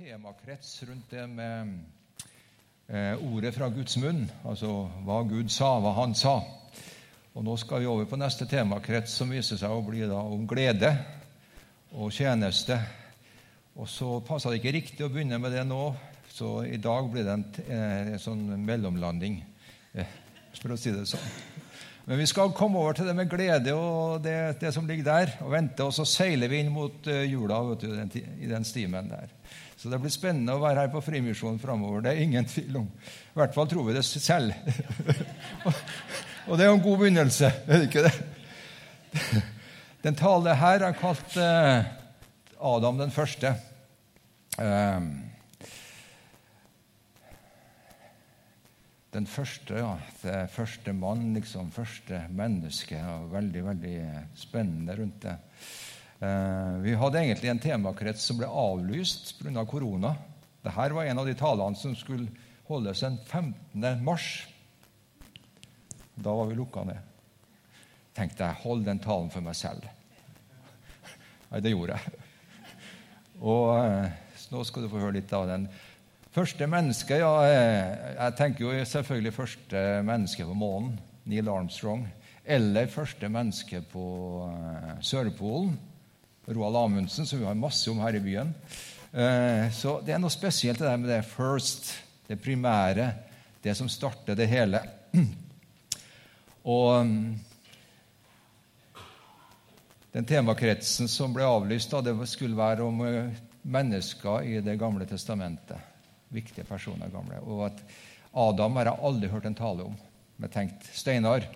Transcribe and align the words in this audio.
temakrets 0.00 0.82
rundt 0.88 1.10
det 1.12 1.26
med 1.28 1.72
eh, 2.88 3.18
ordet 3.20 3.50
fra 3.52 3.66
Guds 3.68 3.98
munn, 4.00 4.22
altså 4.48 4.70
hva 5.04 5.18
Gud 5.28 5.52
sa, 5.52 5.74
hva 5.76 5.92
Han 5.98 6.14
sa. 6.16 6.38
Og 7.34 7.44
Nå 7.44 7.56
skal 7.60 7.82
vi 7.82 7.90
over 7.90 8.08
på 8.08 8.16
neste 8.16 8.46
temakrets, 8.48 9.12
som 9.20 9.28
viser 9.28 9.60
seg 9.60 9.74
å 9.74 9.82
bli 9.84 10.00
da 10.08 10.22
om 10.24 10.46
glede 10.48 10.94
og 11.92 12.14
tjeneste. 12.16 12.80
Og 13.76 13.92
Så 13.92 14.22
passa 14.24 14.48
det 14.48 14.62
ikke 14.62 14.74
riktig 14.78 15.04
å 15.04 15.12
begynne 15.12 15.36
med 15.42 15.52
det 15.52 15.66
nå, 15.68 15.92
så 16.32 16.62
i 16.64 16.80
dag 16.80 17.12
blir 17.12 17.28
det 17.28 17.36
en, 17.36 17.48
eh, 17.68 18.12
en 18.14 18.24
sånn 18.24 18.44
mellomlanding, 18.56 19.42
eh, 19.92 20.18
for 20.62 20.72
å 20.72 20.80
si 20.80 20.96
det 20.96 21.10
sånn. 21.12 21.32
Men 22.06 22.24
vi 22.24 22.26
skal 22.26 22.56
komme 22.56 22.80
over 22.80 22.96
til 22.96 23.04
det 23.04 23.20
med 23.20 23.28
glede 23.28 23.76
og 23.76 24.22
det, 24.24 24.60
det 24.64 24.72
som 24.72 24.88
ligger 24.88 25.04
der, 25.04 25.36
og 25.44 25.52
vente, 25.52 25.84
og 25.84 25.92
så 25.92 26.08
seiler 26.08 26.48
vi 26.48 26.64
inn 26.64 26.72
mot 26.72 27.04
jula 27.04 27.60
jula 27.60 27.76
du, 27.76 28.16
i 28.40 28.48
den 28.48 28.64
stimen 28.64 29.12
der. 29.12 29.28
Så 29.80 29.88
det 29.88 29.96
blir 29.96 30.12
spennende 30.12 30.52
å 30.52 30.60
være 30.60 30.82
her 30.82 30.90
på 30.92 31.00
Frimisjonen 31.00 31.56
framover. 31.60 32.02
Det 32.04 32.10
er 32.12 32.18
ingen 32.20 32.44
tvil 32.44 32.82
om. 32.82 32.88
I 33.32 33.38
hvert 33.40 33.54
fall 33.54 33.68
tror 33.70 33.86
vi 33.86 33.94
det 33.96 34.02
selv. 34.04 34.52
og 36.48 36.52
det 36.52 36.66
er 36.66 36.68
jo 36.68 36.74
en 36.74 36.84
god 36.84 36.98
begynnelse, 37.00 37.48
er 37.48 37.80
det 37.80 37.86
ikke 37.88 38.02
det? 38.04 38.12
Den 40.04 40.20
tale 40.20 40.52
her 40.60 40.84
er 40.84 40.98
kalt 41.00 41.32
uh, 41.40 41.88
Adam 42.74 43.00
den 43.00 43.12
første. 43.12 43.54
Uh, 44.60 45.08
den 49.16 49.26
første, 49.32 49.80
ja, 49.80 49.94
det 50.20 50.38
første 50.52 50.92
mann, 50.92 51.30
liksom, 51.36 51.72
første 51.72 52.26
menneske. 52.28 53.00
og 53.00 53.32
Veldig, 53.32 53.64
veldig 53.72 53.96
spennende 54.44 55.00
rundt 55.00 55.24
det. 55.24 55.38
Eh, 56.20 56.72
vi 56.84 56.94
hadde 56.94 57.20
egentlig 57.22 57.48
en 57.48 57.58
temakrets 57.58 58.26
som 58.28 58.36
ble 58.36 58.48
avlyst 58.48 59.38
pga. 59.38 59.54
Av 59.56 59.66
korona. 59.66 60.14
Dette 60.60 60.92
var 60.92 61.08
en 61.08 61.18
av 61.18 61.26
de 61.26 61.34
talene 61.34 61.76
som 61.80 61.94
skulle 61.96 62.28
holdes 62.68 63.00
den 63.00 63.16
15. 63.24 64.04
mars. 64.04 64.46
Da 66.14 66.34
var 66.36 66.50
vi 66.50 66.58
lukka 66.58 66.84
ned. 66.84 67.06
tenkte 68.12 68.44
jeg 68.44 68.60
hold 68.64 68.84
den 68.84 68.98
talen 69.00 69.30
for 69.32 69.40
meg 69.40 69.56
selv. 69.56 69.86
Nei, 71.50 71.60
det 71.64 71.72
gjorde 71.72 71.96
jeg. 71.96 72.24
Og 73.40 73.68
eh, 73.78 74.10
nå 74.52 74.64
skal 74.68 74.84
du 74.84 74.90
få 74.92 75.00
høre 75.00 75.16
litt 75.16 75.32
av 75.32 75.46
den. 75.48 75.68
Første 76.34 76.66
menneske, 76.66 77.16
ja, 77.16 77.30
Jeg 77.42 78.34
tenker 78.36 78.64
jo 78.66 78.84
selvfølgelig 78.84 79.32
første 79.34 80.02
menneske 80.04 80.44
på 80.44 80.54
månen, 80.54 80.98
Neil 81.24 81.48
Armstrong. 81.48 82.04
Eller 82.44 82.92
første 82.92 83.28
menneske 83.28 83.80
på 83.88 84.04
Sørpolen, 85.00 85.78
Roald 86.46 86.76
Amundsen, 86.76 87.26
som 87.26 87.40
vi 87.40 87.46
har 87.46 87.58
masse 87.58 87.90
om 87.90 88.00
her 88.00 88.16
i 88.16 88.22
byen. 88.24 88.54
Uh, 89.10 89.66
så 89.74 89.98
det 90.06 90.14
er 90.14 90.22
noe 90.22 90.32
spesielt 90.32 90.80
det 90.80 90.88
der 90.88 91.00
med 91.00 91.10
det 91.12 91.20
first, 91.28 91.92
det 92.28 92.40
primære, 92.40 93.10
det 93.62 93.76
som 93.76 93.90
starter 93.90 94.38
det 94.38 94.48
hele. 94.50 94.80
Og 96.70 97.00
um, 97.00 97.14
den 100.14 100.26
temakretsen 100.26 101.08
som 101.10 101.34
ble 101.34 101.46
avlyst, 101.46 101.92
da, 101.92 102.02
det 102.04 102.16
skulle 102.30 102.58
være 102.58 102.86
om 102.86 103.04
uh, 103.04 103.38
mennesker 103.62 104.46
i 104.48 104.60
Det 104.64 104.78
gamle 104.80 105.06
testamentet 105.06 105.90
viktige 106.30 106.64
personer 106.64 107.10
gamle. 107.10 107.40
Og 107.42 107.66
at 107.66 107.82
Adam 108.34 108.76
har 108.78 108.90
jeg 108.90 109.02
aldri 109.02 109.30
hørt 109.30 109.46
en 109.46 109.58
tale 109.58 109.86
om. 109.90 109.96
Men 110.36 110.48
jeg 110.48 110.54
tenkte, 110.54 110.92
Steinar, 110.96 111.46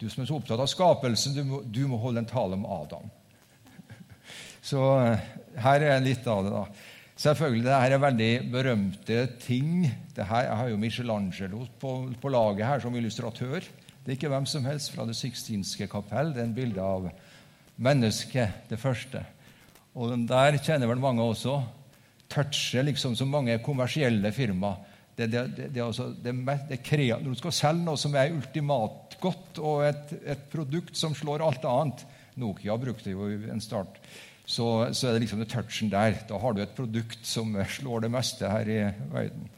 du 0.00 0.08
som 0.08 0.22
er 0.22 0.28
så 0.28 0.36
opptatt 0.36 0.60
av 0.60 0.68
skapelsen, 0.70 1.34
du 1.36 1.44
må, 1.44 1.62
du 1.64 1.86
må 1.88 1.98
holde 2.00 2.22
en 2.22 2.28
tale 2.28 2.56
om 2.56 2.66
Adam. 2.68 3.08
Så 4.64 4.80
eh, 5.00 5.28
her 5.64 5.86
er 5.88 6.04
litt 6.04 6.26
av 6.28 6.44
det, 6.44 6.54
da. 6.54 6.64
Selvfølgelig, 7.20 7.64
det 7.66 7.80
her 7.82 7.94
er 7.94 8.00
veldig 8.00 8.30
berømte 8.52 9.24
ting. 9.42 9.82
Dette, 10.14 10.24
jeg 10.24 10.56
har 10.56 10.70
jo 10.70 10.78
Michelangelo 10.80 11.66
på, 11.80 11.90
på, 12.20 12.30
laget 12.32 12.64
her 12.64 12.80
som 12.80 12.94
illustratør. 12.96 13.66
Det 14.00 14.08
er 14.08 14.16
ikke 14.16 14.30
hvem 14.32 14.46
som 14.48 14.64
helst 14.64 14.94
fra 14.94 15.04
Det 15.04 15.16
sixtinske 15.18 15.88
kapell. 15.92 16.32
Det 16.32 16.40
er 16.40 16.48
en 16.48 16.56
bilde 16.56 16.80
av 16.80 17.10
mennesket, 17.76 18.64
det 18.70 18.80
første. 18.80 19.20
Og 19.92 20.14
den 20.14 20.24
der 20.30 20.56
kjenner 20.64 20.88
vel 20.88 21.02
mange 21.02 21.24
også 21.24 21.58
toucher 22.30 22.86
liksom 22.86 23.16
så 23.18 23.26
mange 23.28 23.58
kommersielle 23.64 24.32
firmaer. 24.32 24.86
Det, 25.18 25.26
det, 25.28 25.68
det, 25.74 25.82
altså, 25.82 26.14
Når 26.24 27.26
du 27.26 27.34
skal 27.36 27.52
selge 27.52 27.84
noe 27.84 27.98
som 28.00 28.14
er 28.16 28.32
ultimat 28.32 29.18
godt, 29.20 29.58
og 29.58 29.84
et, 29.84 30.14
et, 30.24 30.44
produkt 30.48 30.96
som 30.96 31.12
slår 31.12 31.44
alt 31.44 31.66
annet 31.68 32.06
Nokia 32.40 32.76
brukte 32.80 33.10
jo 33.12 33.26
en 33.28 33.60
start. 33.60 33.98
Så, 34.50 34.66
så 34.96 35.08
er 35.08 35.14
det 35.14 35.24
liksom 35.24 35.42
det 35.44 35.50
touchen 35.52 35.90
der. 35.92 36.16
Da 36.26 36.38
har 36.42 36.54
du 36.54 36.62
et 36.64 36.74
produkt 36.74 37.22
som 37.26 37.54
slår 37.76 38.06
det 38.06 38.12
meste 38.12 38.50
her 38.50 38.70
i 38.70 38.80
verden. 39.12 39.48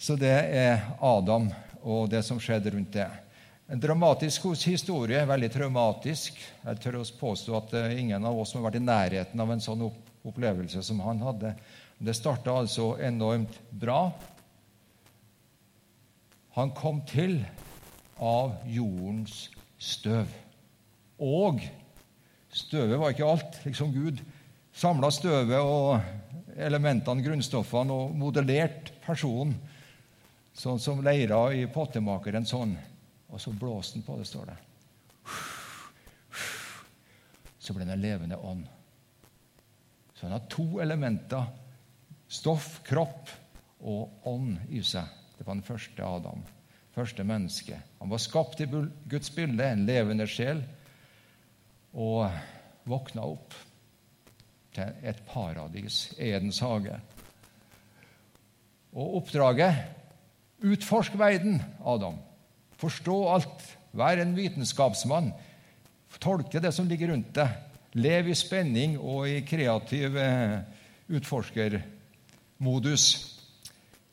Så 0.00 0.16
det 0.18 0.32
er 0.32 0.86
Adam 1.04 1.50
og 1.84 2.08
det 2.10 2.24
som 2.26 2.40
skjedde 2.40 2.72
rundt 2.74 2.94
det. 2.96 3.08
En 3.70 3.78
dramatisk 3.78 4.48
historie, 4.66 5.20
veldig 5.28 5.50
traumatisk. 5.54 6.40
Jeg 6.64 6.80
tør 6.82 6.98
å 7.00 7.04
påstå 7.20 7.54
at 7.54 7.74
ingen 7.94 8.24
av 8.26 8.40
oss 8.40 8.50
som 8.50 8.58
har 8.58 8.70
vært 8.70 8.80
i 8.80 8.86
nærheten 8.86 9.42
av 9.44 9.52
en 9.54 9.62
sånn 9.62 9.84
opplevelse 10.26 10.82
som 10.82 10.98
han 11.04 11.22
hadde. 11.22 11.54
Det 12.00 12.16
starta 12.16 12.56
altså 12.56 12.96
enormt 12.98 13.60
bra. 13.70 14.08
Han 16.58 16.74
kom 16.74 17.04
til 17.06 17.38
av 18.18 18.56
jordens 18.66 19.46
støv. 19.78 20.32
Og 21.20 21.62
støvet 22.54 22.98
var 22.98 23.14
ikke 23.14 23.28
alt. 23.28 23.60
Liksom 23.66 23.92
Gud 23.94 24.22
samla 24.74 25.10
støvet 25.12 25.58
og 25.58 26.00
elementene, 26.60 27.24
grunnstoffene, 27.24 27.94
og 27.94 28.16
modellerte 28.16 28.94
personen 29.04 29.56
sånn 30.56 30.80
som 30.82 31.02
leira 31.04 31.46
i 31.56 31.64
pottemakeren 31.70 32.46
sånn. 32.48 32.74
Og 33.30 33.40
så 33.40 33.52
blåste 33.54 33.98
han 33.98 34.06
på 34.06 34.18
det, 34.18 34.26
står 34.28 34.50
det. 34.50 34.58
Så 37.60 37.76
ble 37.76 37.86
det 37.86 37.94
en 37.94 38.02
levende 38.02 38.36
ånd. 38.36 38.66
Så 40.14 40.26
han 40.26 40.34
har 40.34 40.48
to 40.52 40.80
elementer 40.82 41.46
stoff, 42.30 42.80
kropp 42.86 43.30
og 43.80 44.26
ånd 44.28 44.58
i 44.68 44.82
seg. 44.84 45.06
Det 45.38 45.46
var 45.46 45.56
den 45.56 45.64
første 45.64 46.04
Adam, 46.04 46.42
første 46.92 47.24
menneske. 47.24 47.78
Han 48.02 48.10
var 48.12 48.20
skapt 48.20 48.60
i 48.60 48.68
Guds 48.68 49.30
bilde, 49.32 49.64
en 49.64 49.86
levende 49.88 50.26
sjel, 50.28 50.60
og 51.94 52.30
våkna 52.88 53.24
opp 53.26 53.54
til 54.74 55.06
et 55.06 55.22
paradis, 55.26 56.10
Edens 56.18 56.60
hage. 56.62 56.96
Og 58.94 59.16
oppdraget 59.20 59.74
utforsk 60.66 61.18
verden, 61.18 61.62
Adam. 61.86 62.18
Forstå 62.80 63.16
alt. 63.34 63.76
Vær 63.92 64.22
en 64.22 64.36
vitenskapsmann. 64.36 65.32
Tolke 66.20 66.60
det 66.62 66.72
som 66.74 66.88
ligger 66.88 67.12
rundt 67.12 67.34
deg. 67.34 67.48
Lev 67.98 68.28
i 68.30 68.36
spenning 68.38 68.98
og 68.98 69.26
i 69.26 69.40
kreativ 69.46 70.14
utforskermodus. 71.10 73.04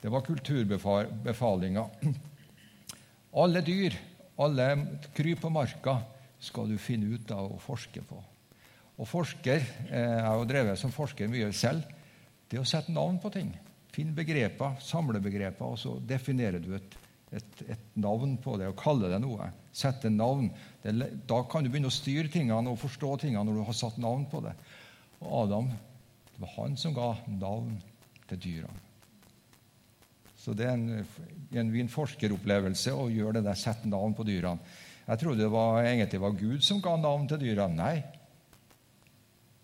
Det 0.01 0.09
var 0.13 0.25
kulturbefalinga. 0.25 1.85
Alle 3.37 3.61
dyr, 3.61 3.93
alle 4.39 4.65
kryp 5.13 5.41
på 5.43 5.49
marka, 5.53 5.97
skal 6.39 6.69
du 6.69 6.77
finne 6.81 7.09
ut 7.13 7.31
av 7.33 7.51
å 7.51 7.61
forske 7.61 8.03
på. 8.05 8.19
Og 8.97 9.07
forsker, 9.07 9.63
eh, 9.89 10.17
Jeg 10.17 10.23
har 10.23 10.45
drevet 10.45 10.79
som 10.79 10.91
forsker 10.91 11.27
mye 11.27 11.51
selv. 11.53 11.83
Det 12.49 12.59
å 12.59 12.65
sette 12.65 12.91
navn 12.91 13.19
på 13.19 13.31
ting. 13.31 13.57
Finn 13.91 14.13
begreper, 14.13 14.79
samle 14.79 15.19
begreper, 15.19 15.65
og 15.65 15.77
så 15.77 15.99
definerer 15.99 16.59
du 16.59 16.75
et, 16.75 16.97
et, 17.31 17.61
et, 17.67 17.85
navn 17.95 18.37
på 18.37 18.57
det 18.57 18.67
og 18.67 18.77
kaller 18.77 19.09
det 19.09 19.21
noe. 19.21 19.51
Sette 19.73 20.09
navn. 20.09 20.49
Det, 20.83 21.27
da 21.27 21.43
kan 21.43 21.63
du 21.63 21.69
begynne 21.69 21.87
å 21.87 21.93
styre 21.93 22.29
tingene 22.29 22.69
og 22.69 22.79
forstå 22.79 23.17
tingene 23.17 23.43
når 23.45 23.59
du 23.59 23.63
har 23.65 23.73
satt 23.73 23.97
navn 23.97 24.25
på 24.29 24.41
det. 24.45 24.53
Og 25.19 25.43
Adam, 25.43 25.71
det 26.33 26.41
var 26.41 26.53
han 26.57 26.77
som 26.77 26.93
ga 26.93 27.15
navn 27.27 27.79
til 28.29 28.43
dyrene. 28.43 28.83
Så 30.37 30.53
det 30.55 30.67
er 30.69 30.77
en 30.77 31.07
genuin 31.51 31.89
forskeropplevelse 31.91 32.93
å 32.95 33.09
gjøre 33.11 33.39
det 33.39 33.49
der, 33.49 33.57
sette 33.59 33.89
navn 33.89 34.13
på 34.15 34.23
dyrene. 34.23 34.61
Jeg 35.07 35.19
trodde 35.19 35.43
det 35.43 35.51
var, 35.51 35.83
egentlig 35.83 36.19
var 36.21 36.35
Gud 36.35 36.61
som 36.65 36.81
ga 36.83 36.97
navn 36.99 37.27
til 37.29 37.39
dyrene. 37.39 37.75
Nei. 37.79 38.03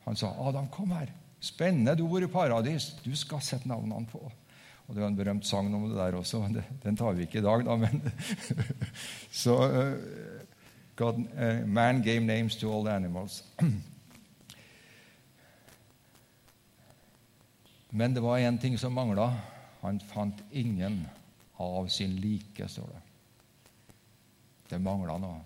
Han 0.05 0.15
sa, 0.15 0.31
'Adam, 0.31 0.67
kom 0.67 0.91
her. 0.91 1.11
Spennende. 1.39 1.95
Du 1.95 2.07
bor 2.07 2.23
i 2.23 2.27
paradis. 2.27 2.93
Du 3.03 3.15
skal 3.15 3.41
sette 3.41 3.67
navnene 3.67 4.07
på.' 4.07 4.31
Og 4.87 4.95
Det 4.95 5.01
var 5.01 5.07
en 5.07 5.15
berømt 5.15 5.45
sang 5.47 5.75
om 5.75 5.89
det 5.89 5.97
der 5.97 6.15
også. 6.15 6.63
Den 6.83 6.97
tar 6.97 7.11
vi 7.11 7.21
ikke 7.21 7.39
i 7.39 7.41
dag, 7.41 7.65
da. 7.65 7.75
men 7.75 8.11
Så 9.31 9.55
uh, 9.55 9.93
God, 10.95 11.19
uh, 11.19 11.67
Man 11.67 12.01
gave 12.03 12.19
names 12.19 12.55
to 12.55 12.71
all 12.71 12.87
animals. 12.87 13.43
Men 17.95 18.13
det 18.13 18.23
var 18.23 18.39
én 18.39 18.57
ting 18.57 18.79
som 18.79 18.93
mangla. 18.93 19.37
Han 19.81 19.99
fant 19.99 20.43
ingen 20.51 21.07
av 21.57 21.87
sin 21.87 22.15
like, 22.15 22.67
står 22.67 22.87
det. 22.89 23.02
Det 24.73 24.81
mangla 24.81 25.19
noe. 25.21 25.41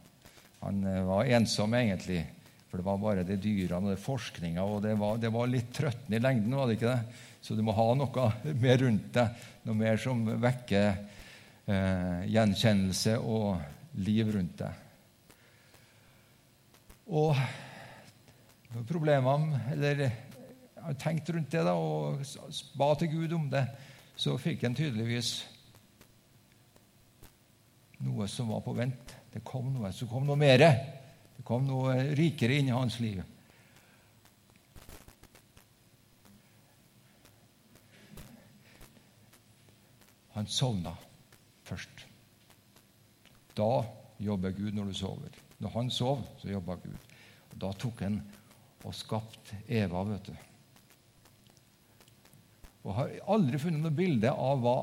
Han 0.61 0.83
eh, 0.87 1.03
var 1.03 1.27
ensom, 1.35 1.73
egentlig. 1.75 2.21
For 2.67 2.79
det 2.79 2.85
var 2.87 2.99
bare 3.01 3.25
de 3.27 3.35
dyrene 3.39 3.89
og 3.89 3.93
det 3.93 4.03
forskninga, 4.03 4.63
og 4.63 4.81
det 4.85 4.93
var, 4.99 5.19
det 5.19 5.31
var 5.35 5.49
litt 5.51 5.73
trøttende 5.75 6.19
i 6.19 6.23
lengden. 6.23 6.55
var 6.55 6.69
det 6.69 6.77
ikke 6.77 6.93
det? 6.93 7.23
Så 7.43 7.55
du 7.55 7.63
må 7.63 7.75
ha 7.75 7.87
noe 7.95 8.27
mer 8.63 8.79
rundt 8.83 9.09
deg, 9.15 9.43
noe 9.67 9.79
mer 9.79 9.99
som 9.99 10.23
vekker 10.43 10.87
eh, 10.87 12.23
gjenkjennelse 12.31 13.17
og 13.19 13.99
liv 13.99 14.31
rundt 14.35 14.63
deg. 14.63 14.83
Og 17.07 17.35
problemene 18.87 19.61
Eller 19.71 20.01
jeg 20.07 20.15
tenkte 20.95 21.03
tenkt 21.03 21.29
rundt 21.35 21.51
det 21.51 21.67
da, 21.67 21.75
og 21.75 22.23
ba 22.79 22.89
til 22.99 23.11
Gud 23.11 23.35
om 23.35 23.47
det, 23.51 23.65
så 24.15 24.35
fikk 24.39 24.63
han 24.63 24.75
tydeligvis 24.75 25.31
noe 28.07 28.27
som 28.31 28.51
var 28.53 28.63
på 28.63 28.75
vent. 28.77 29.16
Det 29.33 29.43
kom 29.45 29.71
noe, 29.73 29.91
så 29.93 30.07
kom 30.09 30.25
noe 30.27 30.39
mer. 30.39 30.63
Det 31.37 31.45
kom 31.45 31.65
noe 31.67 31.95
rikere 32.17 32.57
inn 32.57 32.71
i 32.71 32.75
hans 32.75 32.99
liv. 33.03 33.21
Han 40.37 40.47
sovna 40.47 40.93
først. 41.65 42.05
Da 43.57 43.85
jobber 44.21 44.53
Gud 44.53 44.75
når 44.77 44.91
du 44.91 44.97
sover. 44.97 45.39
Når 45.57 45.73
han 45.73 45.89
sov, 45.89 46.21
så 46.37 46.51
jobba 46.51 46.75
Gud. 46.83 46.97
Og 47.51 47.57
Da 47.61 47.71
tok 47.73 48.03
han 48.05 48.19
og 48.85 48.93
skapte 48.95 49.57
Eva. 49.67 50.03
vet 50.03 50.25
du. 50.29 50.35
Og 52.83 52.93
har 52.95 53.15
aldri 53.27 53.59
funnet 53.59 53.81
noe 53.81 53.91
bilde 53.91 54.29
av 54.31 54.61
hva 54.61 54.77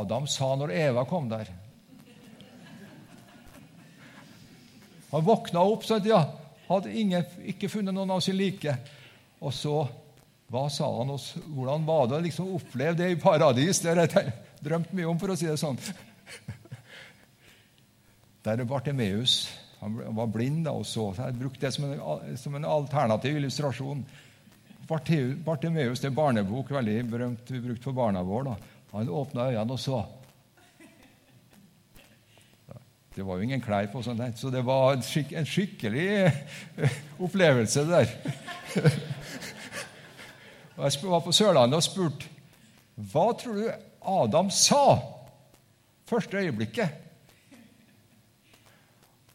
Adam 0.00 0.26
sa 0.30 0.54
når 0.56 0.72
Eva 0.72 1.04
kom 1.04 1.28
der. 1.28 1.50
Han 5.10 5.26
våkna 5.26 5.62
opp 5.66 5.86
og 5.90 6.06
ja, 6.06 6.20
hadde 6.68 6.92
ingen, 6.94 7.24
ikke 7.50 7.70
funnet 7.70 7.94
noen 7.94 8.12
av 8.14 8.22
sin 8.24 8.38
like. 8.38 8.76
Og 9.40 9.54
så 9.56 9.80
Hva 10.50 10.64
sa 10.66 10.88
han 10.96 11.12
oss? 11.14 11.36
Hvordan 11.46 11.84
var 11.86 12.08
det 12.10 12.16
å 12.16 12.22
liksom 12.24 12.48
oppleve 12.56 12.96
det 12.98 13.12
i 13.12 13.18
paradis? 13.22 13.78
Det 13.78 13.92
har 13.92 14.00
jeg 14.02 14.32
drømt 14.58 14.90
mye 14.98 15.06
om, 15.06 15.18
for 15.18 15.30
å 15.30 15.36
si 15.38 15.46
det 15.46 15.60
sånn. 15.60 15.78
Der 18.42 18.58
er 18.58 18.66
Bartimeus. 18.66 19.44
Han 19.78 20.00
var 20.16 20.26
blind 20.32 20.64
da 20.66 20.74
og 20.74 20.88
så. 20.88 21.06
Jeg 21.16 21.38
brukte 21.38 21.62
det 21.68 21.70
som 21.76 21.86
en, 21.86 22.02
som 22.36 22.56
en 22.58 22.66
alternativ 22.66 23.38
illustrasjon. 23.38 24.02
Bartimeus 24.90 26.02
det 26.02 26.10
er 26.10 26.16
barnebok, 26.18 26.72
veldig 26.74 26.96
berømt 27.12 27.52
vi 27.54 27.62
brukte 27.62 27.86
for 27.86 27.96
barna 27.96 28.24
våre. 28.26 28.56
Han 28.90 29.12
åpna 29.22 29.52
øynene 29.52 29.76
og 29.76 29.80
så. 29.80 30.02
Det 33.14 33.26
var 33.26 33.36
jo 33.36 33.42
ingen 33.42 33.62
klær 33.62 33.88
på, 33.90 34.02
sånn, 34.06 34.20
så 34.38 34.50
det 34.54 34.62
var 34.62 34.92
en, 34.94 35.02
skik 35.02 35.32
en 35.34 35.48
skikkelig 35.48 36.08
eh, 36.22 36.98
opplevelse, 37.18 37.82
det 37.88 37.90
der. 37.90 38.08
Og 40.78 40.84
jeg 40.86 41.10
var 41.10 41.20
på 41.24 41.32
Sørlandet 41.34 41.76
og 41.76 41.84
spurte 41.84 42.30
hva 43.10 43.26
tror 43.36 43.54
du 43.58 43.66
Adam 44.00 44.50
sa 44.54 44.98
første 46.08 46.36
øyeblikket. 46.40 46.88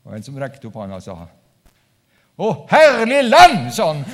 Og 0.06 0.16
en 0.16 0.24
som 0.26 0.38
rekte 0.42 0.68
opp 0.70 0.76
hånda, 0.80 1.00
sa 1.02 1.28
Å, 2.36 2.68
herlig 2.72 3.24
land! 3.30 3.74
sa 3.74 3.94
han. 3.94 4.06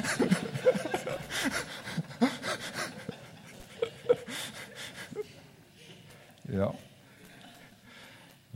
ja. 6.60 6.69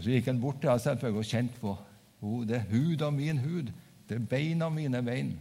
Så 0.05 0.11
gikk 0.13 0.27
han 0.29 0.37
bort 0.37 0.59
til 0.61 0.69
henne 0.69 0.83
selvfølgelig 0.83 1.23
og 1.23 1.29
kjente 1.31 1.61
på 1.63 1.71
oh, 1.73 2.41
det 2.45 2.59
er 2.59 2.67
hud 2.69 3.01
av 3.01 3.13
min 3.15 3.39
hud, 3.41 3.71
det 4.05 4.19
er 4.19 4.27
bein 4.29 4.61
av 4.61 4.69
mine 4.75 5.01
bein. 5.01 5.31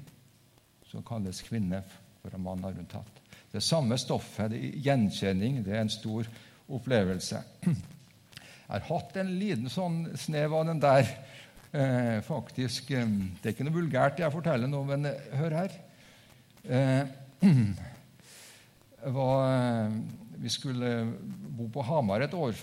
Så 0.89 1.03
kalles 1.05 1.43
kvinne 1.45 1.83
for 2.23 2.33
en 2.33 2.47
mann 2.47 2.65
har 2.65 2.73
hun 2.73 2.89
tatt. 2.89 3.21
Det 3.53 3.61
samme 3.61 3.99
stoffet, 4.01 4.55
det 4.55 4.73
gjenkjenning, 4.87 5.61
det 5.67 5.77
er 5.77 5.83
en 5.85 5.93
stor 5.93 6.25
opplevelse. 6.73 7.43
Jeg 7.67 8.73
har 8.73 8.89
hatt 8.89 9.21
en 9.21 9.37
liten 9.37 9.69
sånn 9.69 9.99
snev 10.17 10.57
av 10.57 10.65
den 10.71 10.81
der. 10.81 11.13
Eh, 11.75 12.23
faktisk, 12.25 12.89
eh, 12.97 13.05
Det 13.05 13.51
er 13.51 13.53
ikke 13.53 13.69
noe 13.69 13.77
vulgært 13.83 14.25
jeg 14.25 14.33
forteller 14.33 14.71
nå, 14.71 14.81
men 14.89 15.11
eh, 15.11 15.33
hør 15.37 15.59
her. 15.61 15.77
Eh, 16.65 17.05
var, 19.19 19.93
vi 20.41 20.49
skulle 20.49 20.95
bo 21.53 21.69
på 21.69 21.85
Hamar 21.85 22.25
et 22.25 22.33
år. 22.33 22.57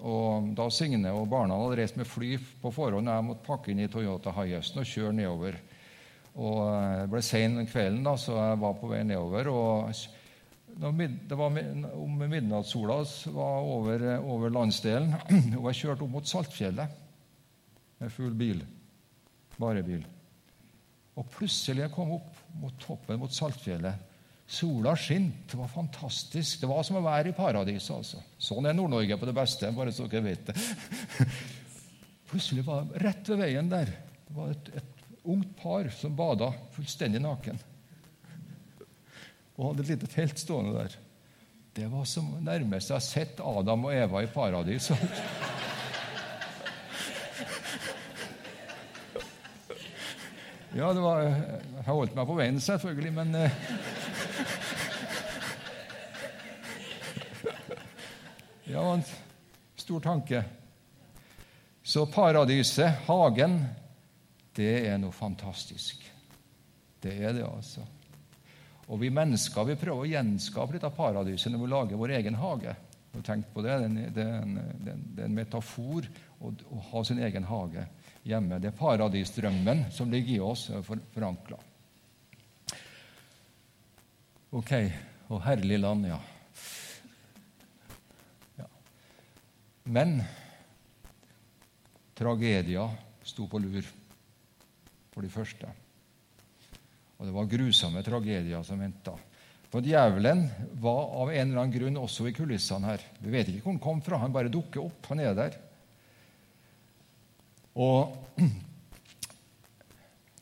Og 0.00 0.52
da 0.56 0.68
Signe 0.72 1.12
og 1.12 1.28
barna 1.28 1.58
hadde 1.60 1.76
reist 1.80 1.98
med 2.00 2.08
fly 2.08 2.34
på 2.62 2.72
forhånd, 2.72 3.08
og 3.08 3.18
jeg 3.18 3.26
måtte 3.26 3.46
pakke 3.46 3.72
inn 3.72 3.82
i 3.84 3.90
Toyota 3.92 4.32
Hiace'en 4.32 4.80
og 4.80 4.88
kjøre 4.88 5.16
nedover. 5.16 5.58
Og 6.40 6.62
eh, 6.64 7.02
Det 7.02 7.10
ble 7.12 7.22
sen 7.26 7.60
kvelden, 7.66 8.02
da, 8.06 8.16
så 8.16 8.38
jeg 8.38 8.60
var 8.62 8.78
på 8.80 8.90
vei 8.90 9.02
nedover. 9.04 9.48
og 9.48 9.92
det 10.70 11.36
var 11.36 11.58
Om 11.94 12.18
midnattssola 12.30 13.00
var 13.34 13.64
over, 13.66 14.04
over 14.18 14.50
landsdelen, 14.50 15.14
og 15.58 15.66
jeg 15.70 15.80
kjørte 15.82 16.06
opp 16.06 16.14
mot 16.14 16.28
Saltfjellet 16.28 17.00
med 18.00 18.12
full 18.14 18.32
bil. 18.34 18.62
Bare 19.60 19.82
bil. 19.84 20.04
Og 21.18 21.26
plutselig 21.34 21.84
jeg 21.84 21.92
kom 21.92 22.14
opp 22.16 22.38
mot 22.60 22.76
toppen 22.80 23.20
mot 23.20 23.34
Saltfjellet, 23.34 24.09
Sola 24.50 24.96
skinte. 24.98 25.52
Det 25.52 25.58
var 25.60 25.68
fantastisk. 25.70 26.60
Det 26.60 26.66
var 26.66 26.82
som 26.82 26.98
å 26.98 27.04
være 27.04 27.30
i 27.30 27.36
paradiset. 27.36 27.92
altså. 27.94 28.22
Sånn 28.38 28.66
er 28.66 28.74
Nord-Norge 28.74 29.18
på 29.20 29.28
det 29.28 29.34
beste, 29.36 29.70
bare 29.76 29.94
så 29.94 30.08
dere 30.10 30.24
vet 30.26 30.50
det. 30.50 30.56
Plutselig 32.30 32.64
var 32.66 32.88
det 32.88 33.04
rett 33.04 33.30
ved 33.30 33.44
veien 33.44 33.70
der 33.70 33.92
det 34.30 34.34
var 34.36 34.50
et, 34.52 34.68
et 34.78 35.06
ungt 35.26 35.54
par 35.58 35.88
som 35.94 36.14
bada 36.18 36.52
fullstendig 36.74 37.22
naken. 37.22 37.62
Og 39.58 39.64
hadde 39.68 39.86
et 39.86 39.94
lite 39.94 40.10
telt 40.10 40.38
stående 40.38 40.74
der. 40.76 40.98
Det 41.74 41.86
var 41.90 42.06
som 42.10 42.28
nærmest 42.42 42.90
jeg 42.90 42.96
har 42.96 43.06
sett 43.06 43.42
Adam 43.42 43.86
og 43.86 43.94
Eva 43.94 44.22
i 44.22 44.30
paradis. 44.34 44.90
Ja, 50.70 50.92
det 50.94 51.00
var, 51.02 51.24
jeg 51.26 51.82
holdt 51.88 52.12
meg 52.14 52.28
på 52.28 52.34
veien, 52.38 52.60
selvfølgelig, 52.62 53.10
men 53.16 53.32
eh, 53.34 53.56
Ja, 58.90 58.94
en 58.94 59.02
stor 59.76 60.00
tanke. 60.00 60.44
Så 61.82 62.06
paradiset, 62.06 62.92
hagen, 63.06 63.60
det 64.54 64.88
er 64.88 64.96
noe 64.98 65.14
fantastisk. 65.14 66.02
Det 66.98 67.12
er 67.22 67.36
det, 67.36 67.44
altså. 67.46 67.84
Og 68.90 68.98
vi 68.98 69.12
mennesker 69.14 69.68
vi 69.68 69.76
prøver 69.78 70.02
å 70.02 70.08
gjenskape 70.10 70.80
av 70.82 70.96
paradiset 70.96 71.54
når 71.54 71.62
vi 71.62 71.68
lager 71.70 72.00
vår 72.02 72.14
egen 72.16 72.40
hage. 72.40 72.74
Tenk 73.22 73.52
på 73.54 73.62
det. 73.62 73.76
Det 74.16 74.24
er 74.24 74.40
en, 74.40 74.58
det 74.82 75.22
er 75.22 75.28
en 75.28 75.38
metafor 75.38 76.10
å, 76.40 76.50
å, 76.50 76.80
ha 76.90 77.04
sin 77.06 77.22
egen 77.22 77.46
hage 77.46 77.86
hjemme. 78.26 78.58
Det 78.58 78.72
er 78.72 78.80
paradisdrømmen 78.82 79.86
som 79.94 80.10
ligger 80.10 80.34
i 80.34 80.42
oss, 80.50 80.66
for, 80.82 81.06
forankra. 81.14 81.62
Ok. 84.50 84.76
Og 85.30 85.46
herlig 85.46 85.78
land, 85.78 86.10
ja. 86.10 86.18
Men 89.90 90.20
tragedia 92.14 92.84
sto 93.26 93.48
på 93.50 93.58
lur 93.58 93.82
for 95.10 95.26
de 95.26 95.30
første. 95.32 95.66
Og 97.18 97.26
det 97.26 97.34
var 97.34 97.48
grusomme 97.50 98.02
tragedier 98.06 98.62
som 98.64 98.78
venta. 98.80 99.16
For 99.70 99.82
djevelen 99.82 100.46
var 100.82 101.10
av 101.22 101.32
en 101.32 101.42
eller 101.42 101.60
annen 101.60 101.74
grunn 101.74 101.98
også 101.98 102.28
i 102.30 102.34
kulissene 102.34 102.90
her. 102.90 103.02
Vi 103.18 103.34
vet 103.34 103.50
ikke 103.50 103.64
hvor 103.64 103.74
han 103.74 103.82
kom 103.82 104.00
fra. 104.06 104.20
Han 104.22 104.34
bare 104.34 104.52
dukker 104.52 104.82
opp. 104.82 105.10
Han 105.10 105.22
er 105.22 105.34
der. 105.36 105.52
Og 107.78 108.14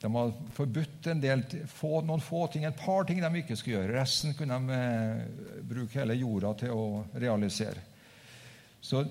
de 0.02 0.10
har 0.14 0.34
forbudt 0.56 1.08
en 1.12 1.20
del, 1.24 1.44
få, 1.72 2.02
noen 2.06 2.22
få 2.24 2.46
ting, 2.52 2.64
et 2.68 2.78
par 2.78 3.08
ting 3.08 3.18
de 3.24 3.32
ikke 3.40 3.56
skulle 3.58 3.80
gjøre. 3.80 3.96
Resten 3.96 4.36
kunne 4.36 4.60
de 4.60 4.66
eh, 4.76 5.24
bruke 5.72 6.00
hele 6.00 6.20
jorda 6.20 6.50
til 6.64 6.70
å 6.76 6.84
realisere. 7.16 7.80
Så 8.80 9.04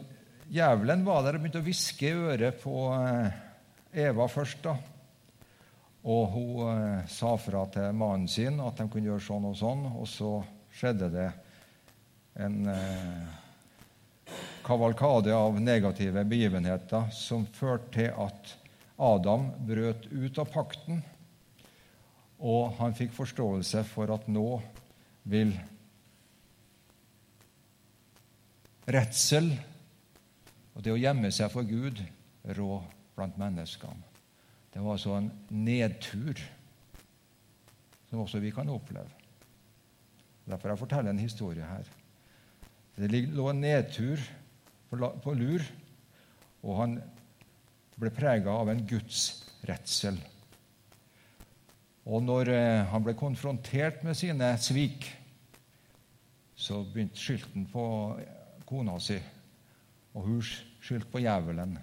Djevelen 0.48 1.02
var 1.04 1.26
der 1.26 1.36
og 1.36 1.42
begynte 1.44 1.60
å 1.60 1.66
hviske 1.66 2.08
i 2.08 2.20
øret 2.32 2.62
på 2.62 2.86
eh, 2.96 3.34
Eva 4.08 4.30
først. 4.32 4.62
da. 4.64 4.78
Og 6.08 6.30
hun 6.32 6.62
eh, 6.72 7.10
sa 7.12 7.34
fra 7.42 7.66
til 7.74 7.92
mannen 7.98 8.30
sin 8.32 8.62
at 8.64 8.80
de 8.80 8.88
kunne 8.88 9.10
gjøre 9.10 9.26
sånn 9.26 9.50
og 9.50 9.58
sånn, 9.60 9.84
og 9.92 10.08
så 10.08 10.32
skjedde 10.72 11.12
det 11.12 11.28
en 12.40 12.72
eh, 12.72 13.28
kavalkade 14.64 15.36
av 15.36 15.60
negative 15.60 16.24
begivenheter 16.24 17.12
som 17.12 17.44
førte 17.60 17.92
til 18.00 18.12
at 18.16 18.56
Adam 19.04 19.52
brøt 19.68 20.08
ut 20.16 20.40
av 20.40 20.48
pakten, 20.54 21.04
og 22.40 22.78
han 22.80 22.96
fikk 22.96 23.12
forståelse 23.18 23.84
for 23.92 24.16
at 24.16 24.32
nå 24.32 24.62
vil 25.28 25.58
redsel 28.88 29.52
og 30.78 30.84
det 30.86 30.94
å 30.94 31.00
gjemme 31.00 31.32
seg 31.34 31.50
for 31.50 31.66
Gud 31.66 32.04
rå 32.54 32.72
blant 33.18 33.38
menneskene. 33.42 34.04
Det 34.70 34.84
var 34.84 34.94
altså 34.94 35.16
en 35.18 35.32
nedtur 35.50 36.38
som 38.12 38.22
også 38.22 38.38
vi 38.44 38.52
kan 38.54 38.70
oppleve. 38.70 39.10
Derfor 40.46 40.70
jeg 40.70 40.82
forteller 40.84 41.10
en 41.12 41.24
historie 41.24 41.66
her. 41.66 41.88
Det 42.94 43.10
lå 43.10 43.48
en 43.50 43.62
nedtur 43.62 44.22
på 44.90 45.34
lur, 45.34 45.66
og 46.62 46.78
han 46.78 46.94
ble 47.98 48.12
prega 48.14 48.54
av 48.62 48.70
en 48.70 48.84
gudsredsel. 48.88 50.20
Og 52.08 52.22
når 52.24 52.54
eh, 52.54 52.84
han 52.88 53.04
ble 53.04 53.18
konfrontert 53.18 54.06
med 54.06 54.16
sine 54.16 54.54
svik, 54.62 55.10
så 56.56 56.84
begynte 56.86 57.20
skylten 57.20 57.66
på 57.74 57.84
kona 58.70 58.96
si, 59.04 59.18
og 60.18 60.26
hun 60.26 60.42
skyldte 60.42 61.12
på 61.14 61.22
djevelen. 61.22 61.78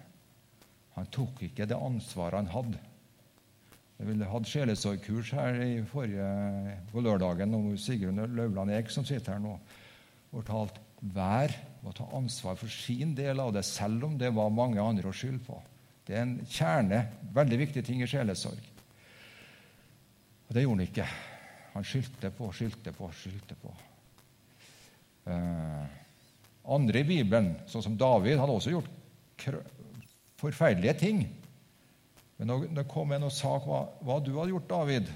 Han 0.98 1.08
tok 1.14 1.44
ikke 1.46 1.68
det 1.70 1.78
ansvaret 1.78 2.42
han 2.42 2.50
hadde. 2.50 2.80
Jeg 3.94 4.26
hadde 4.26 4.50
sjelesorgkurs 4.50 5.30
her 5.36 5.60
forrige, 5.86 6.78
på 6.90 7.02
lørdagen 7.02 7.54
om 7.54 7.70
Sigrun 7.78 8.18
Løvland 8.34 8.74
Eek, 8.74 8.90
som 8.90 9.06
sitter 9.06 9.36
her 9.36 9.42
nå, 9.42 9.54
og 10.34 10.42
talt, 10.48 10.80
hver 11.14 11.52
må 11.84 11.92
ta 11.94 12.06
ansvar 12.16 12.56
for 12.58 12.72
sin 12.72 13.12
del 13.14 13.40
av 13.42 13.52
det, 13.54 13.62
selv 13.68 14.08
om 14.08 14.18
det 14.18 14.32
var 14.34 14.50
mange 14.54 14.82
andre 14.82 15.10
å 15.10 15.14
skylde 15.14 15.44
på. 15.46 15.60
Det 16.04 16.16
er 16.16 16.24
en 16.24 16.38
kjerne, 16.48 17.00
veldig 17.36 17.58
viktig 17.60 17.84
ting 17.86 18.02
i 18.02 18.08
sjelesorg. 18.08 18.70
Og 20.48 20.56
det 20.56 20.64
gjorde 20.64 20.80
han 20.80 20.88
ikke. 20.88 21.08
Han 21.74 21.86
skyldte 21.86 22.30
på, 22.34 22.50
skyldte 22.56 22.92
på, 22.96 23.10
skyldte 23.14 23.56
på. 23.60 23.74
Eh, 25.32 26.03
andre 26.64 27.02
i 27.02 27.08
Bibelen, 27.08 27.54
sånn 27.68 27.84
som 27.84 27.96
David, 28.00 28.38
hadde 28.40 28.56
også 28.56 28.72
gjort 28.72 29.48
forferdelige 30.40 30.94
ting. 31.00 31.24
Men 32.38 32.74
det 32.74 32.86
kom 32.90 33.12
en 33.14 33.28
og 33.28 33.34
sa 33.34 33.56
hva, 33.62 33.84
hva 34.04 34.18
du 34.22 34.32
hadde 34.38 34.54
gjort, 34.54 34.70
David 34.70 35.12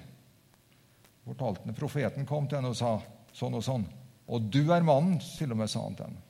fortalte 1.28 1.74
Profeten 1.76 2.26
kom 2.28 2.46
til 2.48 2.60
henne 2.60 2.72
og 2.72 2.78
sa 2.78 2.94
sånn 3.36 3.58
og 3.58 3.64
sånn. 3.64 3.84
Og 4.28 4.48
du 4.52 4.62
er 4.72 4.84
mannen, 4.84 5.18
til 5.20 5.52
og 5.52 5.60
med 5.60 5.70
sa 5.72 5.82
han 5.84 5.96
til 5.96 6.08
henne. 6.08 6.24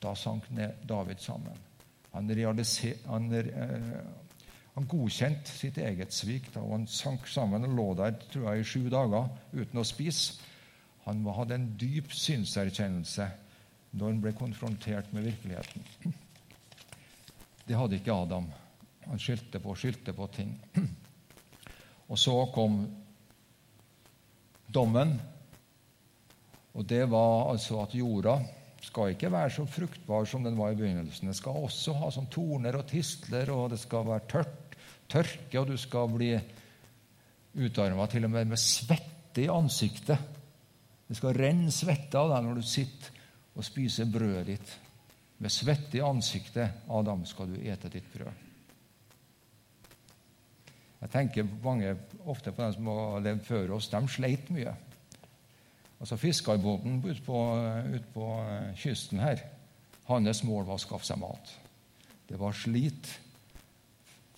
Da 0.00 0.12
sank 0.16 0.48
David 0.84 1.22
sammen. 1.24 1.56
Han, 2.12 2.28
han, 3.08 3.30
eh, 3.34 3.94
han 4.74 4.88
godkjente 4.88 5.50
sitt 5.50 5.78
eget 5.80 6.12
svik. 6.12 6.50
Da, 6.52 6.62
og 6.62 6.76
Han 6.76 6.86
sank 6.86 7.26
sammen 7.26 7.64
og 7.64 7.76
lå 7.76 7.86
der 7.98 8.18
tror 8.30 8.52
jeg, 8.52 8.60
i 8.60 8.68
sju 8.68 8.90
dager 8.92 9.30
uten 9.52 9.80
å 9.80 9.86
spise. 9.86 10.36
Han 11.04 11.24
hadde 11.36 11.56
en 11.58 11.66
dyp 11.80 12.12
synserkjennelse 12.12 13.26
når 13.94 14.10
han 14.10 14.20
ble 14.22 14.32
konfrontert 14.36 15.12
med 15.14 15.28
virkeligheten. 15.28 16.14
Det 17.64 17.76
hadde 17.78 17.98
ikke 17.98 18.14
Adam. 18.14 18.48
Han 19.06 19.20
skyldte 19.20 19.60
på 19.62 19.76
skyldte 19.78 20.14
på 20.16 20.26
ting. 20.34 20.52
Og 22.10 22.18
så 22.20 22.34
kom 22.52 22.82
dommen, 24.74 25.14
og 26.74 26.86
det 26.90 27.04
var 27.10 27.52
altså 27.52 27.78
at 27.84 27.94
jorda 27.94 28.34
skal 28.84 29.14
ikke 29.14 29.30
være 29.32 29.52
så 29.54 29.64
fruktbar 29.70 30.26
som 30.28 30.44
den 30.44 30.58
var 30.58 30.74
i 30.74 30.78
begynnelsen. 30.78 31.30
Den 31.30 31.36
skal 31.38 31.62
også 31.64 31.94
ha 32.00 32.10
sånn 32.12 32.28
torner 32.32 32.76
og 32.76 32.88
tistler, 32.90 33.48
og 33.54 33.70
det 33.72 33.78
skal 33.80 34.04
være 34.08 34.26
tørt, 34.28 34.76
tørke, 35.08 35.60
og 35.60 35.70
du 35.70 35.78
skal 35.80 36.10
bli 36.12 36.34
utarma 37.54 38.08
til 38.10 38.26
og 38.26 38.34
med 38.34 38.50
med 38.50 38.60
svette 38.60 39.44
i 39.44 39.50
ansiktet. 39.50 40.18
Det 41.08 41.16
skal 41.16 41.36
renne 41.38 41.72
svette 41.72 42.18
av 42.18 42.34
deg 42.34 42.44
når 42.44 42.60
du 42.60 42.66
sitter 42.66 43.13
og 43.54 43.66
spise 43.66 44.06
brødet 44.10 44.46
ditt. 44.46 44.72
Med 45.38 45.52
svette 45.52 45.98
i 45.98 46.02
ansiktet, 46.04 46.84
Adam, 46.88 47.24
skal 47.26 47.50
du 47.50 47.58
ete 47.60 47.90
ditt 47.92 48.06
brød. 48.12 48.42
Jeg 51.04 51.12
tenker 51.12 51.48
mange, 51.62 51.90
ofte 52.24 52.52
på 52.52 52.62
dem 52.62 52.72
som 52.72 52.86
har 52.88 53.24
levd 53.26 53.42
før 53.44 53.74
oss. 53.76 53.90
De 53.92 54.00
sleit 54.08 54.48
mye. 54.54 54.72
Altså 56.00 56.16
Fiskerbåten 56.16 57.02
ute 57.04 57.42
ut 57.94 58.06
på 58.14 58.30
kysten 58.80 59.20
her, 59.20 59.42
hans 60.08 60.42
mål 60.44 60.66
var 60.68 60.78
å 60.78 60.82
skaffe 60.82 61.06
seg 61.08 61.20
mat. 61.20 61.52
Det 62.28 62.40
var 62.40 62.56
slit 62.56 63.10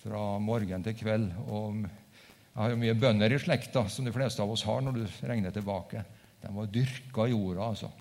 fra 0.01 0.37
morgen 0.43 0.83
til 0.83 0.95
kveld. 0.95 1.31
og 1.47 1.81
Jeg 1.83 2.59
har 2.59 2.73
jo 2.73 2.81
mye 2.83 2.99
bønder 2.99 3.33
i 3.33 3.39
slekta, 3.39 3.87
som 3.89 4.05
de 4.05 4.15
fleste 4.15 4.43
av 4.43 4.51
oss 4.51 4.65
har 4.67 4.83
når 4.83 4.99
du 4.99 5.05
regner 5.27 5.55
tilbake. 5.55 6.03
De 6.41 6.51
var 6.55 6.71
dyrka 6.71 7.27
jorda, 7.31 7.71
altså. 7.71 7.91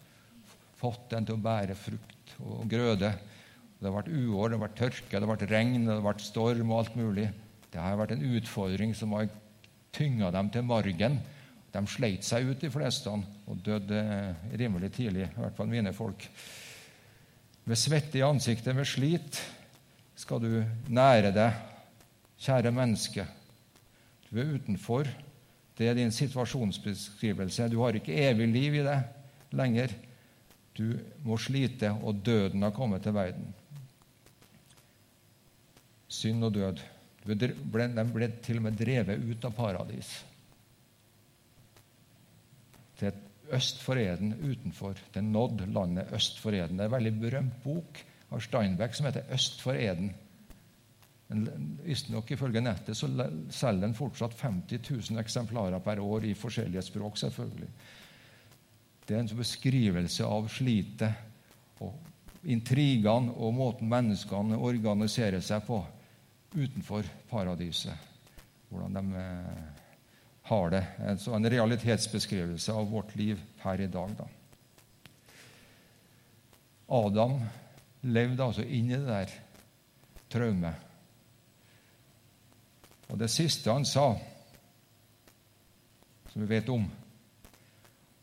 Fått 0.76 1.08
den 1.12 1.26
til 1.26 1.38
å 1.38 1.42
bære 1.42 1.76
frukt 1.78 2.34
og 2.44 2.66
grøde. 2.68 3.12
Det 3.76 3.88
har 3.88 3.96
vært 3.96 4.12
uår, 4.12 4.50
det 4.50 4.56
har 4.56 4.64
vært 4.64 4.78
tørke, 4.80 5.12
det 5.12 5.22
har 5.22 5.32
vært 5.32 5.50
regn, 5.50 5.86
det 5.86 5.94
har 5.94 6.04
vært 6.04 6.24
storm 6.24 6.70
og 6.72 6.82
alt 6.82 6.98
mulig. 6.98 7.26
Det 7.72 7.80
har 7.82 7.98
vært 8.00 8.14
en 8.16 8.28
utfordring 8.36 8.94
som 8.96 9.12
har 9.16 9.28
tynga 9.96 10.30
dem 10.34 10.50
til 10.52 10.64
margen. 10.68 11.18
De 11.72 11.82
sleit 11.92 12.24
seg 12.24 12.48
ut, 12.48 12.60
de 12.60 12.70
fleste, 12.72 13.12
og 13.12 13.60
døde 13.64 14.00
rimelig 14.56 14.94
tidlig, 14.96 15.26
i 15.28 15.42
hvert 15.42 15.56
fall 15.58 15.68
mine 15.68 15.92
folk. 15.96 16.24
Med 17.66 17.80
svette 17.80 18.20
i 18.20 18.24
ansiktet, 18.24 18.76
med 18.76 18.88
slit, 18.88 19.40
skal 20.16 20.40
du 20.40 20.50
nære 20.88 21.32
deg, 21.36 21.60
kjære 22.40 22.72
menneske. 22.72 23.26
Du 24.30 24.40
er 24.40 24.54
utenfor. 24.56 25.08
Det 25.76 25.88
er 25.90 25.98
din 25.98 26.14
situasjonsbeskrivelse. 26.14 27.68
Du 27.68 27.80
har 27.82 27.96
ikke 27.98 28.16
evig 28.24 28.48
liv 28.48 28.78
i 28.80 28.84
deg 28.86 29.52
lenger. 29.56 29.92
Du 30.76 30.98
må 31.24 31.38
slite, 31.40 31.90
og 32.04 32.20
døden 32.24 32.62
har 32.62 32.74
kommet 32.76 33.02
til 33.02 33.14
verden. 33.16 33.54
Synd 36.08 36.44
og 36.44 36.54
død. 36.54 36.82
De 37.26 37.52
ble 37.72 38.28
til 38.44 38.60
og 38.60 38.66
med 38.68 38.76
drevet 38.78 39.24
ut 39.24 39.46
av 39.48 39.54
paradis. 39.56 40.10
Til 43.00 43.16
øst 43.56 43.82
for 43.82 43.98
Eden 43.98 44.34
utenfor. 44.42 44.98
Det 45.14 45.20
er 45.20 45.26
nådd 45.26 45.66
landet 45.72 46.12
øst 46.14 46.38
for 46.40 46.54
Eden. 46.54 46.78
Det 46.78 46.86
er 46.86 46.90
en 46.90 46.96
veldig 46.98 47.14
berømt 47.20 47.58
bok 47.64 48.04
av 48.30 48.40
Steinbeck 48.40 48.94
som 48.94 49.06
heter 49.06 49.22
'Øst 49.30 49.60
for 49.62 49.72
Eden'. 49.72 50.12
Visstnok 51.84 52.30
ifølge 52.30 52.60
nettet 52.60 52.96
så 52.96 53.08
selger 53.50 53.80
den 53.80 53.94
fortsatt 53.94 54.34
50 54.40 55.10
000 55.10 55.20
eksemplarer 55.20 55.78
per 55.78 55.98
år 56.00 56.24
i 56.24 56.34
forskjellige 56.34 56.82
språk. 56.82 57.18
selvfølgelig. 57.18 57.68
Det 59.06 59.14
er 59.14 59.22
en 59.22 59.38
beskrivelse 59.38 60.26
av 60.26 60.48
slitet 60.50 61.82
og 61.84 61.94
intrigene 62.46 63.34
og 63.38 63.54
måten 63.54 63.90
menneskene 63.90 64.58
organiserer 64.58 65.42
seg 65.44 65.62
på 65.66 65.80
utenfor 66.56 67.06
paradiset. 67.30 67.94
Hvordan 68.70 68.96
de 68.98 69.20
eh, 69.20 69.76
har 70.46 70.70
det. 70.70 70.82
Så 71.18 71.34
en 71.34 71.50
realitetsbeskrivelse 71.50 72.72
av 72.72 72.90
vårt 72.90 73.14
liv 73.18 73.40
her 73.62 73.80
i 73.80 73.88
dag. 73.90 74.12
Da. 74.18 74.26
Adam 76.86 77.40
levde 78.06 78.44
altså 78.44 78.62
inn 78.62 78.92
i 78.92 78.98
det 78.98 79.06
der 79.08 79.32
traumet. 80.30 80.84
Og 83.10 83.18
det 83.18 83.30
siste 83.30 83.70
han 83.70 83.86
sa, 83.86 84.12
som 86.30 86.42
vi 86.42 86.50
vet 86.50 86.70
om 86.70 86.86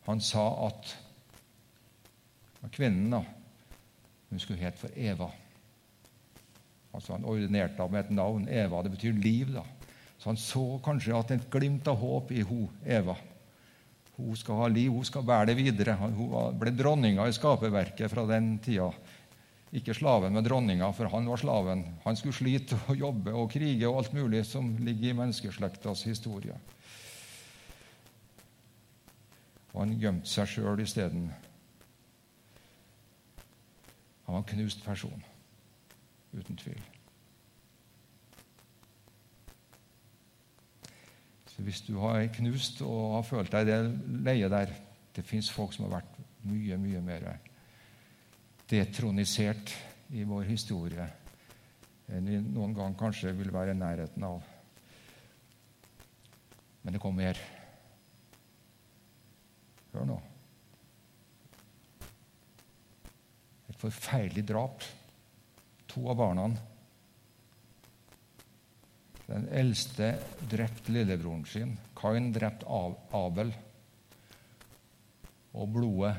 Han 0.05 0.21
sa 0.21 0.47
at 0.67 0.95
kvinnen 2.73 3.11
da, 3.13 3.21
hun 4.29 4.41
skulle 4.41 4.63
hete 4.63 4.79
for 4.79 4.95
Eva. 4.97 5.29
Altså 6.93 7.15
Han 7.15 7.25
ordinerte 7.25 7.77
henne 7.77 7.91
med 7.93 8.05
et 8.05 8.13
navn. 8.13 8.47
Eva. 8.49 8.81
Det 8.83 8.91
betyr 8.93 9.13
liv. 9.13 9.53
da. 9.53 9.63
Så 10.17 10.29
han 10.29 10.37
så 10.37 10.79
kanskje 10.83 11.17
at 11.17 11.31
et 11.35 11.49
glimt 11.51 11.87
av 11.87 11.97
håp 11.99 12.31
i 12.31 12.41
hun, 12.47 12.69
Eva. 12.85 13.15
Hun 14.15 14.37
skal 14.37 14.61
ha 14.61 14.67
liv, 14.69 14.91
hun 14.93 15.05
skal 15.05 15.25
bære 15.25 15.49
det 15.49 15.57
videre. 15.57 15.97
Hun 15.99 16.57
ble 16.59 16.71
dronninga 16.71 17.25
i 17.27 17.33
skaperverket 17.33 18.11
fra 18.11 18.25
den 18.29 18.53
tida. 18.63 18.91
Ikke 19.73 19.95
slaven, 19.97 20.35
men 20.35 20.45
dronninga, 20.45 20.91
for 20.93 21.09
han 21.09 21.25
var 21.25 21.41
slaven. 21.41 21.81
Han 22.05 22.15
skulle 22.15 22.37
slite 22.37 22.77
og 22.87 22.99
jobbe 22.99 23.33
og 23.33 23.49
krige 23.51 23.89
og 23.89 24.03
alt 24.03 24.13
mulig 24.13 24.43
som 24.45 24.69
ligger 24.77 25.09
i 25.09 25.17
menneskeslektas 25.17 26.05
historie. 26.05 26.55
Og 29.73 29.81
han 29.81 29.95
gjemte 29.99 30.29
seg 30.29 30.49
sjøl 30.49 30.81
isteden. 30.83 31.27
Han 34.23 34.35
var 34.35 34.43
en 34.43 34.51
knust 34.53 34.83
person 34.85 35.23
uten 36.33 36.57
tvil. 36.57 36.81
Så 41.53 41.61
Hvis 41.61 41.81
du 41.85 41.97
har 42.01 42.25
knust 42.33 42.81
og 42.81 43.15
har 43.17 43.25
følt 43.27 43.51
deg 43.53 43.67
det 43.69 43.81
leie 44.25 44.49
der 44.49 44.73
Det 45.13 45.21
fins 45.25 45.51
folk 45.51 45.73
som 45.73 45.85
har 45.85 45.99
vært 45.99 46.15
mye, 46.41 46.77
mye 46.77 47.01
mer 47.01 47.27
detronisert 48.69 49.75
i 50.09 50.23
vår 50.25 50.47
historie 50.49 51.05
enn 52.09 52.25
vi 52.25 52.39
noen 52.41 52.73
gang 52.73 52.95
kanskje 52.97 53.31
vil 53.37 53.51
være 53.53 53.75
i 53.75 53.77
nærheten 53.77 54.25
av. 54.25 54.41
Men 56.83 56.95
det 56.95 57.01
kom 57.01 57.15
mer. 57.15 57.37
Hør 59.93 60.07
nå. 60.09 60.19
Et 63.69 63.79
forferdelig 63.81 64.45
drap 64.49 64.85
to 65.93 66.07
av 66.09 66.17
barna. 66.17 66.47
Den 69.27 69.45
eldste 69.53 70.15
drepte 70.49 70.91
lillebroren 70.91 71.45
sin. 71.47 71.75
Kain 71.97 72.31
drepte 72.33 72.65
Abel. 73.13 73.53
Og 75.53 75.69
blodet 75.69 76.15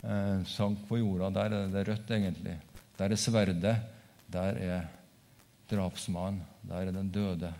eh, 0.00 0.40
sank 0.48 0.86
på 0.88 0.98
jorda. 1.02 1.30
Der 1.36 1.58
er 1.58 1.72
det 1.74 1.86
rødt, 1.90 2.10
egentlig. 2.16 2.56
Der 2.96 3.12
er 3.12 3.20
sverdet. 3.20 3.76
Der 4.32 4.60
er 4.64 4.88
drapsmannen. 5.70 6.42
Der 6.66 6.88
er 6.88 6.96
den 6.96 7.12
døde. 7.12 7.52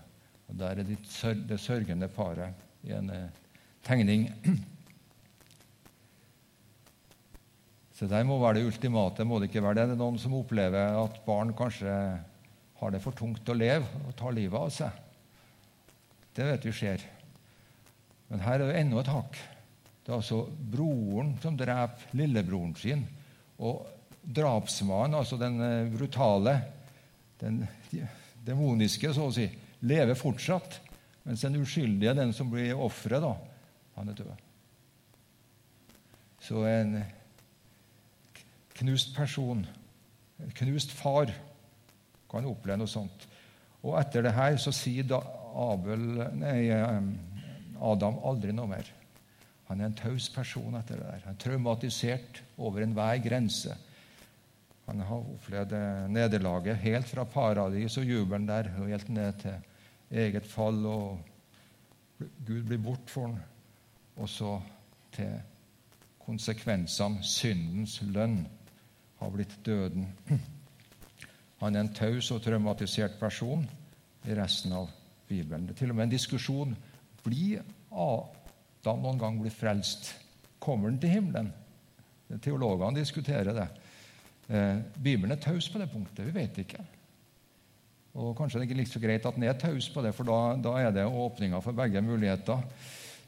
Og 0.48 0.58
Der 0.58 0.80
er 0.80 0.84
det 0.84 1.60
sørgende 1.60 2.08
paret 2.08 2.54
i 2.82 2.92
en 2.96 3.10
eh, 3.10 3.45
tegning. 3.86 4.28
Så 7.96 8.08
der 8.10 8.26
må 8.28 8.36
være 8.42 8.58
det 8.58 8.66
ultimate, 8.68 9.24
må 9.24 9.38
det 9.40 9.48
ikke 9.48 9.64
være 9.64 9.78
det? 9.80 9.88
Det 9.90 9.96
er 9.96 10.02
noen 10.02 10.18
som 10.20 10.34
opplever 10.36 10.98
at 11.00 11.20
barn 11.24 11.54
kanskje 11.56 11.92
har 12.76 12.92
det 12.92 13.00
for 13.00 13.16
tungt 13.16 13.48
å 13.48 13.56
leve 13.56 14.04
og 14.04 14.16
tar 14.18 14.34
livet 14.36 14.58
av 14.60 14.72
seg. 14.74 15.02
Det 16.36 16.44
vet 16.44 16.66
vi 16.68 16.74
skjer. 16.76 17.04
Men 18.28 18.42
her 18.44 18.60
er 18.60 18.68
det 18.68 18.80
enda 18.82 19.00
et 19.00 19.12
hakk. 19.14 19.38
Det 20.04 20.12
er 20.12 20.18
altså 20.18 20.42
broren 20.74 21.32
som 21.40 21.56
dreper 21.56 22.12
lillebroren 22.18 22.74
sin. 22.76 23.06
Og 23.64 23.86
drapsmannen, 24.20 25.16
altså 25.16 25.38
den 25.40 25.56
eh, 25.62 25.88
brutale, 25.90 26.58
den 27.40 27.62
demoniske, 28.46 29.14
så 29.14 29.30
å 29.30 29.34
si, 29.34 29.46
lever 29.86 30.18
fortsatt. 30.18 30.82
Mens 31.26 31.42
den 31.46 31.58
uskyldige, 31.62 32.14
den 32.18 32.34
som 32.36 32.50
blir 32.52 32.76
offeret, 32.76 33.24
han 33.96 34.12
er 34.12 34.18
død. 34.18 34.44
Så 36.46 36.62
en 36.68 36.98
knust 38.76 39.14
person, 39.16 39.64
en 40.42 40.52
knust 40.60 40.92
far, 40.94 41.32
kan 42.30 42.46
oppleve 42.48 42.78
noe 42.80 42.90
sånt. 42.90 43.26
Og 43.86 43.96
etter 44.00 44.26
det 44.26 44.34
her 44.36 44.58
så 44.60 44.72
sier 44.74 45.08
Abel, 45.16 46.04
nei, 46.36 46.68
Adam 47.80 48.20
aldri 48.26 48.52
noe 48.54 48.70
mer. 48.70 48.88
Han 49.70 49.80
er 49.80 49.90
en 49.90 49.98
taus 49.98 50.28
person 50.30 50.76
etter 50.78 51.00
det 51.00 51.08
der. 51.08 51.22
Han 51.26 51.34
er 51.34 51.42
traumatisert 51.42 52.42
over 52.58 52.84
enhver 52.84 53.18
grense. 53.24 53.74
Han 54.86 55.02
har 55.02 55.30
opplevd 55.34 55.72
nederlaget 56.14 56.78
helt 56.84 57.08
fra 57.10 57.24
paradis 57.26 57.96
og 57.98 58.06
jubelen 58.06 58.46
der 58.46 58.70
helt 58.76 59.08
ned 59.10 59.40
til 59.42 59.56
eget 60.14 60.46
fall, 60.46 60.78
og 60.86 61.18
Gud 62.46 62.62
blir 62.68 62.78
bort 62.78 63.10
for 63.10 63.26
ham. 63.26 63.40
Og 64.16 64.28
så 64.28 64.56
til 65.14 65.32
konsekvensene, 66.26 67.22
syndens 67.22 68.00
lønn, 68.02 68.40
har 69.20 69.32
blitt 69.32 69.54
døden. 69.64 70.08
Han 71.62 71.76
er 71.76 71.86
en 71.86 71.94
taus 71.94 72.30
og 72.34 72.42
traumatisert 72.44 73.16
person 73.20 73.64
i 74.26 74.34
resten 74.36 74.74
av 74.76 74.90
Bibelen. 75.28 75.66
Det 75.66 75.76
er 75.76 75.80
til 75.80 75.92
og 75.94 75.98
med 75.98 76.08
en 76.08 76.16
diskusjon 76.16 76.74
blir 77.24 77.62
Adam 77.90 79.02
noen 79.02 79.20
gang 79.20 79.38
blir 79.40 79.54
frelst. 79.54 80.12
Kommer 80.62 80.90
han 80.90 81.00
til 81.00 81.14
himmelen? 81.16 81.48
Teologene 82.42 82.98
diskuterer 82.98 83.54
det. 83.54 83.66
Eh, 84.50 84.82
Bibelen 85.02 85.32
er 85.34 85.40
taus 85.42 85.68
på 85.70 85.80
det 85.80 85.88
punktet. 85.90 86.26
Vi 86.26 86.34
vet 86.34 86.60
ikke. 86.62 86.84
Og 88.16 88.36
Kanskje 88.36 88.58
det 88.58 88.66
er 88.66 88.68
ikke 88.70 88.80
like 88.80 88.92
så 88.92 89.02
greit 89.02 89.26
at 89.28 89.36
den 89.36 89.46
er 89.46 89.58
taus 89.60 89.88
på 89.92 90.02
det, 90.04 90.14
for 90.16 90.28
da, 90.28 90.38
da 90.62 90.76
er 90.80 90.94
det 90.94 91.06
åpninger 91.06 91.60
for 91.60 91.76
begge 91.76 92.02
muligheter. 92.02 92.62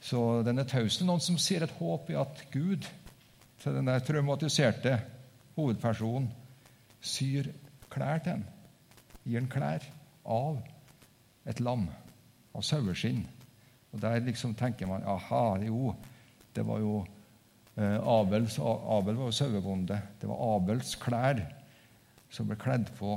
Så 0.00 0.42
den 0.46 0.58
er 0.58 0.68
taus. 0.68 1.00
Noen 1.02 1.22
som 1.22 1.38
sier 1.40 1.64
et 1.64 1.76
håp 1.80 2.10
i 2.10 2.18
at 2.18 2.44
Gud, 2.52 2.86
til 3.58 3.74
den 3.74 3.90
der 3.90 4.04
traumatiserte 4.04 4.98
hovedpersonen, 5.56 6.30
syr 7.00 7.50
klær 7.90 8.22
til 8.22 8.36
ham. 8.36 8.46
Gir 9.24 9.40
ham 9.40 9.50
klær 9.50 9.84
av 10.24 10.60
et 11.48 11.60
lam, 11.60 11.88
av 12.54 12.62
saueskinn. 12.62 13.24
Og 13.92 14.00
Der 14.02 14.20
liksom 14.20 14.54
tenker 14.54 14.86
man 14.86 15.06
aha, 15.06 15.58
jo, 15.64 15.94
det 16.54 16.66
var 16.66 16.78
jo 16.82 17.06
Eh, 17.78 18.08
Abels, 18.08 18.58
Abel 18.58 19.14
var 19.14 19.24
jo 19.24 19.32
sauebonde. 19.32 20.00
Det 20.20 20.28
var 20.28 20.56
Abels 20.56 20.96
klær 20.98 21.44
som 22.30 22.48
ble 22.48 22.56
kledd 22.58 22.90
på 22.98 23.14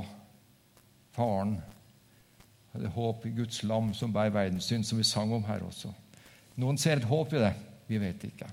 faren. 1.16 1.56
Det 2.72 2.86
er 2.86 2.94
håp 2.94 3.26
i 3.26 3.34
Guds 3.36 3.62
lam 3.66 3.90
som 3.94 4.12
bærer 4.14 4.30
verdens 4.30 4.70
synd, 4.70 4.86
som 4.86 4.98
vi 4.98 5.04
sang 5.04 5.34
om 5.34 5.42
her 5.44 5.64
også. 5.66 5.90
Noen 6.60 6.78
ser 6.80 7.00
et 7.00 7.08
håp 7.08 7.32
i 7.32 7.40
det. 7.40 7.52
Vi 7.88 8.00
vet 8.00 8.26
ikke. 8.28 8.48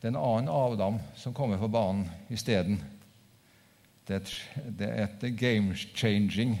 Det 0.00 0.08
er 0.08 0.14
en 0.14 0.22
annen 0.22 0.48
Adam 0.48 0.96
som 1.18 1.34
kommer 1.36 1.60
på 1.60 1.68
banen 1.68 2.06
isteden. 2.32 2.78
Det 4.08 4.86
er 4.86 5.02
et 5.04 5.26
game-changing 5.36 6.54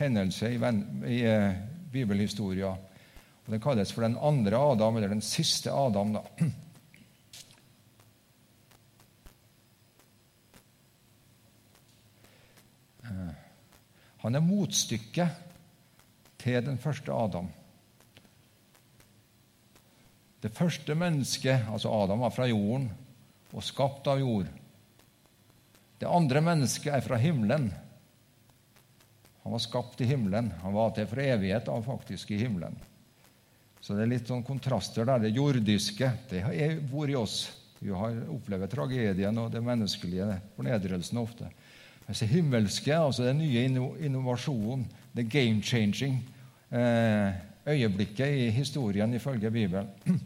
hendelse 0.00 0.50
i, 0.50 0.58
i 0.58 1.20
uh, 1.22 1.54
bibelhistoria. 1.92 2.72
Og 3.44 3.52
Den 3.52 3.62
kalles 3.62 3.92
for 3.92 4.02
den 4.02 4.18
andre 4.18 4.58
Adam, 4.58 4.96
eller 4.96 5.14
den 5.14 5.22
siste 5.22 5.70
Adam. 5.70 6.16
da. 6.16 6.50
Han 14.24 14.38
er 14.38 14.44
motstykket 14.44 15.42
til 16.40 16.64
den 16.64 16.78
første 16.80 17.12
Adam. 17.12 17.50
Det 20.44 20.52
første 20.52 20.96
mennesket, 20.96 21.68
altså 21.72 21.92
Adam, 21.92 22.20
var 22.24 22.32
fra 22.32 22.48
jorden 22.48 22.90
og 23.54 23.64
skapt 23.64 24.08
av 24.08 24.20
jord. 24.20 24.48
Det 26.00 26.08
andre 26.08 26.42
mennesket 26.44 26.92
er 26.92 27.04
fra 27.04 27.16
himmelen. 27.20 27.70
Han 29.44 29.52
var 29.52 29.62
skapt 29.62 30.00
i 30.00 30.08
himmelen. 30.08 30.50
Han 30.62 30.76
var 30.76 30.92
til 30.96 31.08
for 31.08 31.20
evighet 31.20 31.68
av 31.72 31.84
faktisk 31.84 32.32
i 32.32 32.40
himmelen. 32.40 32.76
Så 33.84 33.92
det 33.92 34.06
er 34.06 34.12
litt 34.14 34.28
sånn 34.28 34.44
kontraster 34.44 35.04
der. 35.04 35.20
Det 35.20 35.34
jordiske 35.36 36.10
det 36.30 36.42
bor 36.88 37.10
i 37.12 37.16
oss. 37.16 37.42
Vi 37.84 37.92
har 37.92 38.16
opplevd 38.32 38.70
tragedien 38.72 39.40
og 39.40 39.50
det 39.52 39.60
menneskelige 39.64 40.40
fornedrelsen 40.56 41.20
ofte. 41.20 41.50
Mens 42.06 42.20
det 42.20 42.28
himmelske, 42.28 42.92
altså 42.96 43.24
den 43.24 43.40
nye 43.40 43.64
innovasjonen, 44.04 44.84
det 45.16 45.30
game-changing 45.32 46.18
eh, 46.74 47.32
øyeblikket 47.66 48.26
i 48.26 48.50
historien 48.50 49.14
ifølge 49.14 49.50
Bibelen 49.50 49.88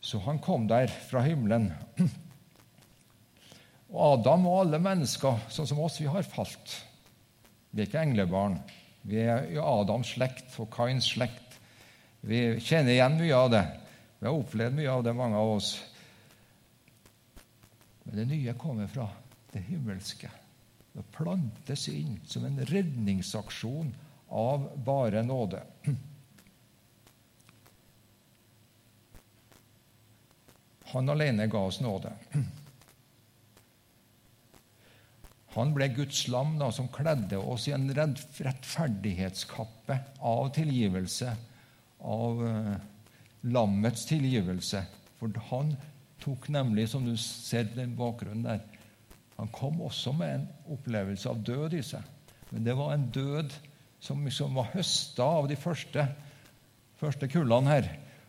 Så 0.00 0.18
han 0.18 0.38
kom 0.42 0.66
der 0.68 0.90
fra 1.10 1.20
himmelen 1.22 1.72
og 3.92 4.18
Adam 4.18 4.46
og 4.46 4.60
alle 4.64 4.80
mennesker, 4.82 5.44
sånn 5.52 5.68
som 5.68 5.82
oss, 5.84 6.00
vi 6.00 6.08
har 6.10 6.26
falt. 6.26 6.78
Vi 7.70 7.82
er 7.82 7.86
ikke 7.86 8.02
englebarn. 8.02 8.58
Vi 9.06 9.20
er 9.20 9.46
i 9.52 9.60
Adams 9.60 10.14
slekt 10.16 10.56
og 10.62 10.70
Kains 10.74 11.12
slekt. 11.12 11.58
Vi 12.22 12.40
kjenner 12.64 12.96
igjen 12.96 13.18
mye 13.20 13.36
av 13.36 13.50
det. 13.52 13.62
Vi 14.18 14.28
har 14.28 14.38
opplevd 14.38 14.78
mye 14.78 14.90
av 14.90 15.04
det, 15.04 15.14
mange 15.18 15.38
av 15.38 15.56
oss. 15.58 15.72
Men 18.04 18.22
det 18.22 18.28
nye 18.32 18.54
kommer 18.58 18.90
fra 18.90 19.08
det 19.52 19.62
himmelske. 19.68 20.30
Det 20.92 21.02
plantes 21.16 21.88
inn 21.88 22.18
som 22.28 22.44
en 22.44 22.60
redningsaksjon 22.68 23.94
av 24.28 24.68
bare 24.84 25.22
nåde. 25.22 25.62
Han 30.92 31.08
alene 31.08 31.46
ga 31.48 31.58
oss 31.58 31.80
nåde. 31.80 32.12
Han 35.54 35.74
ble 35.76 35.86
Guds 35.92 36.24
lam 36.32 36.54
da, 36.60 36.70
som 36.72 36.88
kledde 36.92 37.36
oss 37.36 37.68
i 37.68 37.72
en 37.76 37.92
rettferdighetskappe 37.92 39.98
av 40.20 40.48
tilgivelse, 40.56 41.36
av 42.00 42.44
uh, 42.44 42.76
lammets 43.40 44.06
tilgivelse. 44.08 44.84
For 45.20 45.28
han 45.50 45.76
tok 46.24 46.48
nemlig, 46.52 46.88
som 46.88 47.04
du 47.04 47.16
ser 47.20 47.64
på 47.68 47.76
den 47.80 47.96
bakgrunnen 47.98 48.44
der 48.48 48.60
Han 49.42 49.50
kom 49.50 49.80
også 49.82 50.12
med 50.14 50.36
en 50.36 50.42
opplevelse 50.70 51.26
av 51.26 51.40
død 51.42 51.72
i 51.74 51.82
seg. 51.82 52.02
Men 52.52 52.62
det 52.62 52.76
var 52.78 52.92
en 52.94 53.08
død 53.10 53.50
som 53.98 54.20
liksom 54.22 54.54
var 54.54 54.68
høsta 54.70 55.26
av 55.40 55.48
de 55.50 55.56
første, 55.58 56.04
første 57.00 57.26
kullene 57.32 57.72
her. 57.72 57.88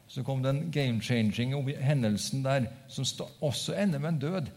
Så 0.09 0.23
kom 0.25 0.41
den 0.41 0.71
game-changing 0.73 1.53
hendelsen 1.85 2.41
der, 2.41 2.65
som 2.89 3.05
også 3.45 3.75
ender 3.77 4.01
med 4.01 4.15
en 4.15 4.19
død. 4.23 4.49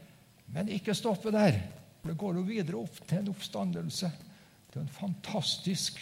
Men 0.54 0.72
ikke 0.72 0.96
stoppe 0.96 1.32
der. 1.34 1.60
Det 2.06 2.16
går 2.16 2.40
jo 2.40 2.48
videre 2.48 2.80
opp 2.80 3.02
til 3.04 3.20
en 3.20 3.32
oppstandelse. 3.34 4.10
Det 4.72 4.80
er 4.80 4.86
en 4.86 4.96
fantastisk 4.96 6.00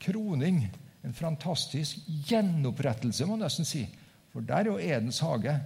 kroning. 0.00 0.62
En 1.04 1.16
fantastisk 1.16 2.00
gjenopprettelse, 2.30 3.28
må 3.28 3.36
man 3.36 3.44
nesten 3.44 3.68
si. 3.68 3.84
For 4.32 4.40
der 4.40 4.64
er 4.64 4.72
jo 4.72 4.80
Edens 4.80 5.20
hage. 5.20 5.58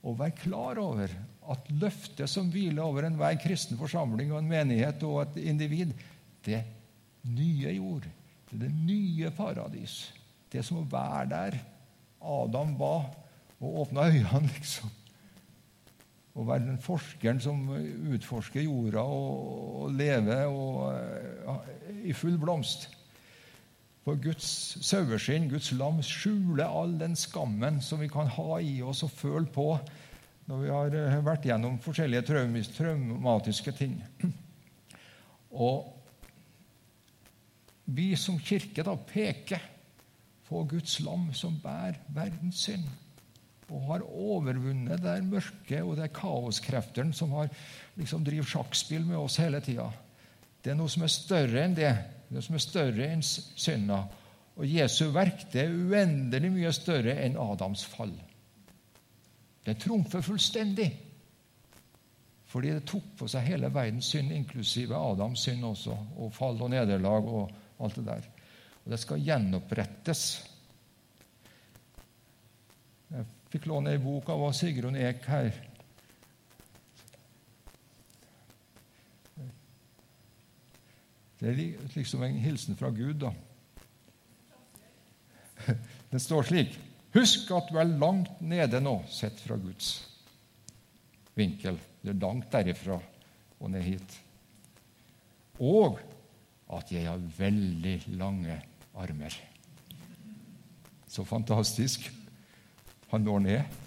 Å 0.00 0.16
være 0.16 0.40
klar 0.40 0.80
over 0.80 1.12
at 1.50 1.70
løftet 1.72 2.30
som 2.30 2.50
hviler 2.52 2.82
over 2.84 3.06
enhver 3.06 3.38
kristen 3.42 3.78
forsamling 3.80 4.32
og 4.32 4.42
en 4.42 4.50
menighet 4.50 5.02
og 5.08 5.22
et 5.24 5.40
individ, 5.50 5.94
det 6.44 6.62
nye 7.28 7.74
jord, 7.76 8.06
det 8.50 8.56
er 8.56 8.62
det 8.66 8.72
nye 8.74 9.32
paradis. 9.34 9.98
Det 10.50 10.64
som 10.66 10.80
å 10.80 10.88
være 10.90 11.26
der 11.30 11.58
Adam 12.20 12.74
ba 12.78 12.94
og 13.60 13.82
åpna 13.84 14.08
øynene, 14.08 14.48
liksom. 14.56 14.90
å 16.34 16.46
være 16.48 16.68
den 16.68 16.80
forskeren 16.80 17.40
som 17.42 17.66
utforsker 18.14 18.64
jorda 18.64 19.02
og, 19.04 19.84
og 19.84 19.98
lever 19.98 20.46
og, 20.48 20.86
ja, 21.44 21.56
i 22.06 22.16
full 22.16 22.38
blomst. 22.40 22.88
For 24.06 24.16
Guds 24.16 24.46
saueskinn, 24.86 25.50
Guds 25.50 25.72
lam, 25.76 26.00
skjuler 26.02 26.64
all 26.64 26.94
den 26.98 27.16
skammen 27.18 27.82
som 27.84 28.00
vi 28.00 28.08
kan 28.08 28.30
ha 28.32 28.60
i 28.64 28.78
oss 28.82 29.04
og 29.04 29.12
føle 29.12 29.50
på 29.52 29.74
når 30.50 30.62
vi 30.64 30.70
har 30.74 30.94
uh, 30.98 31.18
vært 31.22 31.46
gjennom 31.46 31.78
forskjellige 31.82 32.26
traumatiske 32.74 33.74
ting. 33.78 34.00
Og 35.50 35.92
vi 37.90 38.12
som 38.18 38.38
kirke 38.42 38.82
da 38.86 38.96
peker 38.98 39.62
på 40.48 40.64
Guds 40.70 40.96
lam 41.06 41.28
som 41.34 41.58
bærer 41.62 42.02
verdens 42.14 42.64
synd 42.66 42.88
og 43.70 43.84
har 43.86 44.02
overvunnet 44.02 44.98
det 44.98 45.20
mørke 45.22 45.78
og 45.84 45.92
det 46.00 46.08
kaoskreftene 46.16 47.14
som 47.14 47.36
har 47.38 47.50
liksom 47.98 48.24
driver 48.26 48.48
sjakkspill 48.50 49.04
med 49.06 49.20
oss 49.20 49.38
hele 49.38 49.60
tida. 49.62 49.86
Det 50.58 50.72
er 50.72 50.78
noe 50.78 50.90
som 50.90 51.04
er 51.06 51.12
større 51.14 51.62
enn 51.62 51.76
det. 51.78 51.92
det 52.26 52.34
Noe 52.34 52.42
som 52.42 52.58
er 52.58 52.64
større 52.64 53.06
enn 53.06 53.22
synda. 53.22 54.00
Og 54.58 54.66
Jesu 54.66 55.12
verk 55.14 55.46
det 55.52 55.62
er 55.62 55.76
uendelig 55.76 56.50
mye 56.50 56.74
større 56.74 57.14
enn 57.22 57.38
Adams 57.38 57.86
fall. 57.86 58.16
Det 59.64 59.76
trumfer 59.80 60.24
fullstendig. 60.24 60.88
Fordi 62.50 62.72
det 62.74 62.86
tok 62.88 63.12
på 63.20 63.28
seg 63.30 63.46
hele 63.46 63.70
verdens 63.70 64.08
synd, 64.10 64.32
inklusive 64.34 64.96
Adams 64.98 65.44
synd 65.46 65.64
også, 65.68 65.94
og 66.18 66.32
fall 66.34 66.58
og 66.58 66.72
nederlag 66.72 67.28
og 67.30 67.52
alt 67.80 68.00
det 68.00 68.06
der. 68.08 68.26
Og 68.84 68.90
det 68.90 68.98
skal 68.98 69.22
gjenopprettes. 69.22 70.24
Jeg 73.10 73.28
fikk 73.52 73.68
låne 73.70 73.94
ei 73.94 74.02
bok 74.02 74.32
av 74.34 74.48
Sigrun 74.56 74.98
Ek 74.98 75.28
her. 75.30 75.52
Det 81.40 81.54
er 81.54 81.94
liksom 81.94 82.22
en 82.26 82.42
hilsen 82.42 82.76
fra 82.76 82.90
Gud, 82.92 83.22
da. 83.22 83.30
Det 86.10 86.20
står 86.20 86.50
slik 86.50 86.74
Husk 87.14 87.50
at 87.56 87.70
du 87.70 87.78
er 87.80 87.90
langt 87.98 88.38
nede 88.42 88.80
nå, 88.82 89.00
sett 89.10 89.40
fra 89.42 89.56
Guds 89.58 89.96
vinkel. 91.34 91.78
Det 92.00 92.12
er 92.12 92.22
langt 92.22 92.50
derifra 92.52 92.98
og 93.60 93.72
ned 93.72 93.84
hit. 93.84 94.16
Og 95.60 95.98
at 96.70 96.92
jeg 96.94 97.08
har 97.08 97.30
veldig 97.36 97.96
lange 98.20 98.56
armer. 98.94 99.34
Så 101.10 101.26
fantastisk. 101.26 102.06
Han 103.10 103.26
når 103.26 103.42
ned. 103.42 103.78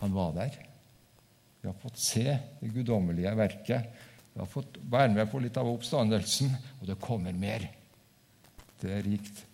Han 0.00 0.14
var 0.14 0.34
der. 0.34 0.56
Vi 1.62 1.70
har 1.70 1.78
fått 1.82 2.02
se 2.02 2.26
det 2.60 2.72
guddommelige 2.74 3.32
verket. 3.38 3.86
Vi 4.34 4.42
har 4.42 4.50
fått 4.50 4.76
være 4.82 5.14
med 5.14 5.30
på 5.30 5.40
litt 5.40 5.56
av 5.56 5.70
oppstandelsen, 5.70 6.50
og 6.80 6.90
det 6.90 6.98
kommer 7.00 7.32
mer. 7.32 7.64
Det 8.82 8.90
er 8.92 9.06
rikt. 9.06 9.44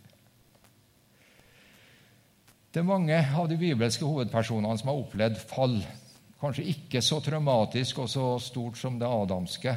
Det 2.72 2.80
er 2.80 2.88
mange 2.88 3.16
av 3.36 3.48
de 3.50 3.58
bibelske 3.60 4.06
hovedpersonene 4.08 4.78
som 4.80 4.88
har 4.88 5.00
opplevd 5.02 5.40
fall. 5.50 5.74
Kanskje 6.40 6.70
ikke 6.72 7.02
så 7.04 7.20
traumatisk 7.20 8.00
og 8.00 8.08
så 8.08 8.28
stort 8.40 8.80
som 8.80 8.96
det 8.98 9.08
adamske. 9.08 9.74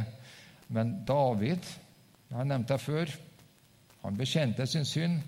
Men 0.72 1.02
David 1.08 1.68
jeg 2.30 2.38
har 2.40 2.48
nevnt 2.50 2.72
det 2.72 2.82
før. 2.82 3.12
Han 4.02 4.18
bekjente 4.18 4.66
sin 4.68 4.86
synd, 4.86 5.20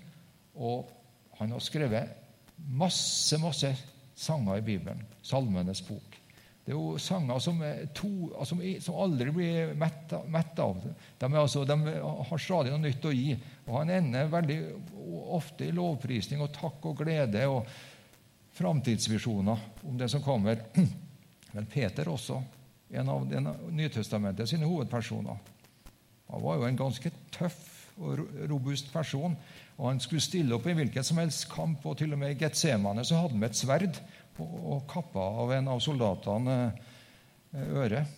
og 0.54 0.88
han 1.38 1.54
har 1.54 1.62
skrevet 1.62 2.10
masse, 2.74 3.38
masse 3.40 3.70
sanger 4.18 4.58
i 4.58 4.64
Bibelen. 4.66 5.04
Salmenes 5.22 5.82
bok. 5.86 6.17
Det 6.68 6.74
er 6.74 6.82
jo 6.82 6.98
sanger 7.00 7.38
som, 7.40 7.62
to, 7.96 8.08
som, 8.44 8.58
som 8.84 8.96
aldri 9.00 9.30
blir 9.32 9.70
mett, 9.80 10.10
av. 10.60 10.82
De, 11.16 11.28
altså, 11.40 11.62
de, 11.64 11.76
har 12.28 12.42
stadig 12.44 12.74
noe 12.74 12.82
nytt 12.82 13.06
å 13.08 13.12
gi. 13.16 13.30
Og 13.64 13.70
Han 13.78 13.92
ender 13.94 14.28
veldig 14.28 14.58
ofte 15.32 15.64
i 15.64 15.72
lovprisning 15.72 16.42
og 16.44 16.52
takk 16.52 16.90
og 16.90 17.00
glede 17.00 17.46
og 17.48 17.70
framtidsvisjoner 18.58 19.64
om 19.88 19.96
det 19.96 20.10
som 20.12 20.20
kommer. 20.20 20.60
Men 21.54 21.70
Peter 21.72 22.12
også, 22.12 22.36
en 23.00 23.14
av 23.14 23.24
Nytestamentet 23.72 24.52
sine 24.52 24.68
hovedpersoner. 24.68 25.40
Han 26.28 26.44
var 26.44 26.60
jo 26.60 26.68
en 26.68 26.82
ganske 26.84 27.16
tøff 27.32 27.64
og 27.96 28.26
robust 28.52 28.92
person. 28.92 29.40
og 29.78 29.88
Han 29.88 30.04
skulle 30.04 30.20
stille 30.20 30.60
opp 30.60 30.68
i 30.68 30.76
hvilken 30.76 31.06
som 31.14 31.24
helst 31.24 31.48
kamp, 31.48 31.80
og 31.88 31.96
til 31.96 32.12
og 32.12 32.20
med 32.20 32.36
i 32.36 32.40
Getsemane 32.44 33.08
så 33.08 33.22
hadde 33.22 33.38
han 33.38 33.46
med 33.46 33.56
et 33.56 33.64
sverd 33.64 34.02
og, 34.44 34.84
kappa 34.90 35.24
av 35.42 35.52
en 35.56 35.70
av 35.74 35.82
soldatene 35.82 36.56
eh, 36.68 37.68
øret. 37.82 38.16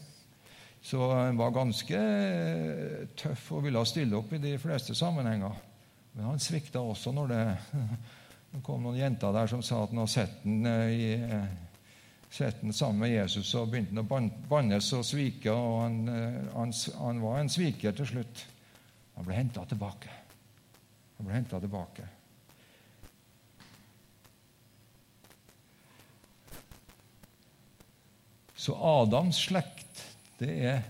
Så 0.83 1.01
han 1.13 1.39
var 1.39 1.53
ganske 1.55 1.97
eh, 1.97 3.09
tøff 3.19 3.51
og 3.57 3.67
ville 3.67 3.83
stille 3.89 4.17
opp 4.17 4.33
i 4.37 4.43
de 4.43 4.55
fleste 4.61 4.97
sammenhenger. 4.97 5.57
Men 6.15 6.31
han 6.33 6.43
svikta 6.43 6.83
også 6.83 7.13
når 7.15 7.33
det, 7.33 8.63
kom 8.67 8.85
noen 8.85 9.01
jenter 9.01 9.35
der 9.35 9.51
som 9.51 9.65
sa 9.65 9.83
at 9.85 9.93
han 9.93 10.03
hadde 10.03 10.15
sett 10.15 10.41
den 10.45 10.71
eh, 10.71 11.51
sett 12.31 12.61
den 12.63 12.73
sammen 12.73 13.03
med 13.03 13.11
Jesus 13.11 13.49
og 13.59 13.73
begynte 13.73 14.05
å 14.05 14.21
bannes 14.49 14.93
og 14.95 15.03
svike. 15.03 15.51
og 15.51 15.81
han, 15.83 15.97
han, 16.55 16.73
han, 17.01 17.23
var 17.25 17.41
en 17.41 17.51
sviker 17.51 17.97
til 17.99 18.07
slutt. 18.07 18.47
Han 19.17 19.27
ble 19.27 19.35
henta 19.41 19.67
tilbake. 19.67 20.15
Han 21.19 21.27
ble 21.27 21.43
tilbake. 21.51 22.07
Så 28.61 28.75
Adams 28.77 29.39
slekt 29.41 30.03
det 30.41 30.55
er 30.69 30.83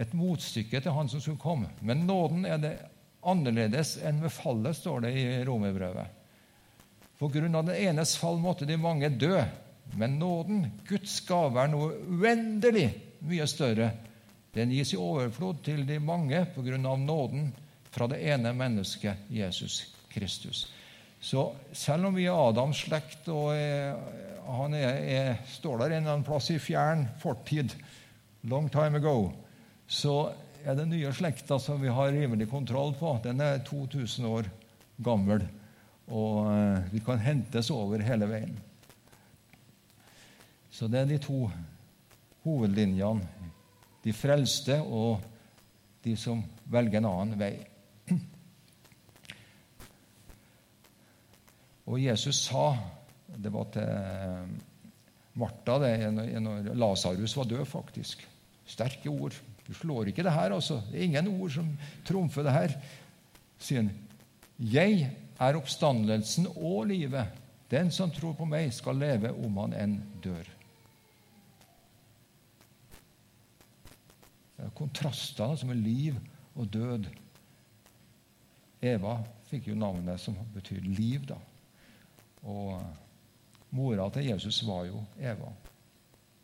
et 0.00 0.12
motstykke 0.16 0.80
til 0.80 0.92
han 0.92 1.08
som 1.08 1.20
skulle 1.20 1.40
komme. 1.40 1.70
Men 1.80 2.04
nåden 2.08 2.44
er 2.48 2.60
det 2.60 2.72
annerledes 3.28 3.94
enn 4.04 4.20
ved 4.20 4.32
fallet, 4.34 4.76
står 4.76 5.06
det 5.06 5.12
i 5.16 5.24
romerbrevet. 5.46 6.18
På 7.20 7.30
grunn 7.32 7.54
av 7.54 7.68
det 7.68 7.78
enes 7.84 8.16
fall 8.18 8.40
måtte 8.42 8.68
de 8.68 8.76
mange 8.80 9.08
dø. 9.14 9.36
Men 9.96 10.18
nåden, 10.18 10.64
Guds 10.88 11.20
gave, 11.28 11.60
er 11.60 11.70
noe 11.72 11.92
uendelig 12.08 12.88
mye 13.28 13.46
større. 13.48 13.92
Den 14.52 14.72
gis 14.74 14.92
i 14.92 15.00
overflod 15.00 15.62
til 15.64 15.84
de 15.88 16.00
mange 16.02 16.44
på 16.54 16.64
grunn 16.66 16.88
av 16.88 17.00
nåden 17.00 17.52
fra 17.92 18.08
det 18.10 18.20
ene 18.32 18.52
mennesket, 18.56 19.28
Jesus 19.32 19.84
Kristus. 20.12 20.66
Så 21.22 21.52
selv 21.72 22.08
om 22.08 22.16
vi 22.16 22.26
er 22.26 22.36
Adams 22.36 22.82
slekt, 22.84 23.28
og 23.30 23.52
er, 23.54 23.96
han 24.46 24.74
er, 24.74 25.00
er, 25.02 25.34
står 25.48 25.78
der 25.78 25.92
en 25.92 26.02
eller 26.02 26.16
annen 26.16 26.26
plass 26.26 26.50
i 26.50 26.58
fjern 26.62 27.06
fortid, 27.22 27.74
long 28.50 28.68
time 28.72 28.98
ago, 28.98 29.30
så 29.86 30.32
er 30.64 30.76
det 30.78 30.88
nye 30.90 31.12
slekta 31.14 31.58
som 31.62 31.80
vi 31.82 31.90
har 31.92 32.12
rimelig 32.14 32.48
kontroll 32.50 32.94
på, 32.98 33.16
den 33.24 33.40
er 33.42 33.62
2000 33.66 34.26
år 34.28 34.50
gammel. 35.02 35.44
Og 36.12 36.48
eh, 36.50 36.92
vi 36.92 37.00
kan 37.04 37.20
hentes 37.22 37.70
over 37.72 38.02
hele 38.04 38.28
veien. 38.30 38.56
Så 40.72 40.88
det 40.90 41.02
er 41.02 41.10
de 41.10 41.18
to 41.22 41.44
hovedlinjene. 42.44 43.28
De 44.02 44.12
frelste 44.16 44.80
og 44.82 45.22
de 46.02 46.16
som 46.18 46.42
velger 46.72 46.98
en 46.98 47.10
annen 47.10 47.38
vei. 47.38 47.54
Og 51.86 52.00
Jesus 52.00 52.46
sa 52.48 52.72
Det 53.36 53.52
var 53.52 53.68
til 53.72 54.54
Martha 55.40 55.78
det, 55.80 55.94
når 56.12 56.72
Lasarus 56.76 57.36
var 57.36 57.48
død, 57.48 57.64
faktisk. 57.68 58.26
Sterke 58.68 59.10
ord. 59.10 59.36
Du 59.66 59.72
slår 59.74 60.10
ikke 60.10 60.24
det 60.26 60.34
her, 60.34 60.52
altså. 60.52 60.80
Det 60.90 61.00
er 61.00 61.08
ingen 61.08 61.30
ord 61.32 61.52
som 61.54 61.68
trumfer 62.04 62.46
det 62.46 62.56
her. 62.56 62.74
sier 63.62 63.84
han. 63.84 63.92
Jeg 64.58 65.06
er 65.40 65.56
oppstandelsen 65.58 66.48
og 66.52 66.86
livet. 66.90 67.38
Den 67.70 67.90
som 67.90 68.10
tror 68.12 68.34
på 68.36 68.44
meg, 68.44 68.72
skal 68.74 68.98
leve 69.00 69.32
om 69.32 69.62
han 69.62 69.78
enn 69.78 69.96
dør. 70.22 70.50
kontrastene 74.78 75.56
som 75.58 75.72
er 75.72 75.80
liv 75.80 76.18
og 76.54 76.68
død. 76.72 77.08
Eva 78.82 79.16
fikk 79.50 79.70
jo 79.70 79.78
navnet 79.78 80.20
som 80.20 80.36
betyr 80.54 80.82
liv. 80.86 81.26
da. 81.26 81.38
Og 82.42 82.82
mora 83.72 84.08
til 84.12 84.28
Jesus 84.30 84.62
var 84.68 84.86
jo 84.88 85.02
Eva. 85.20 85.50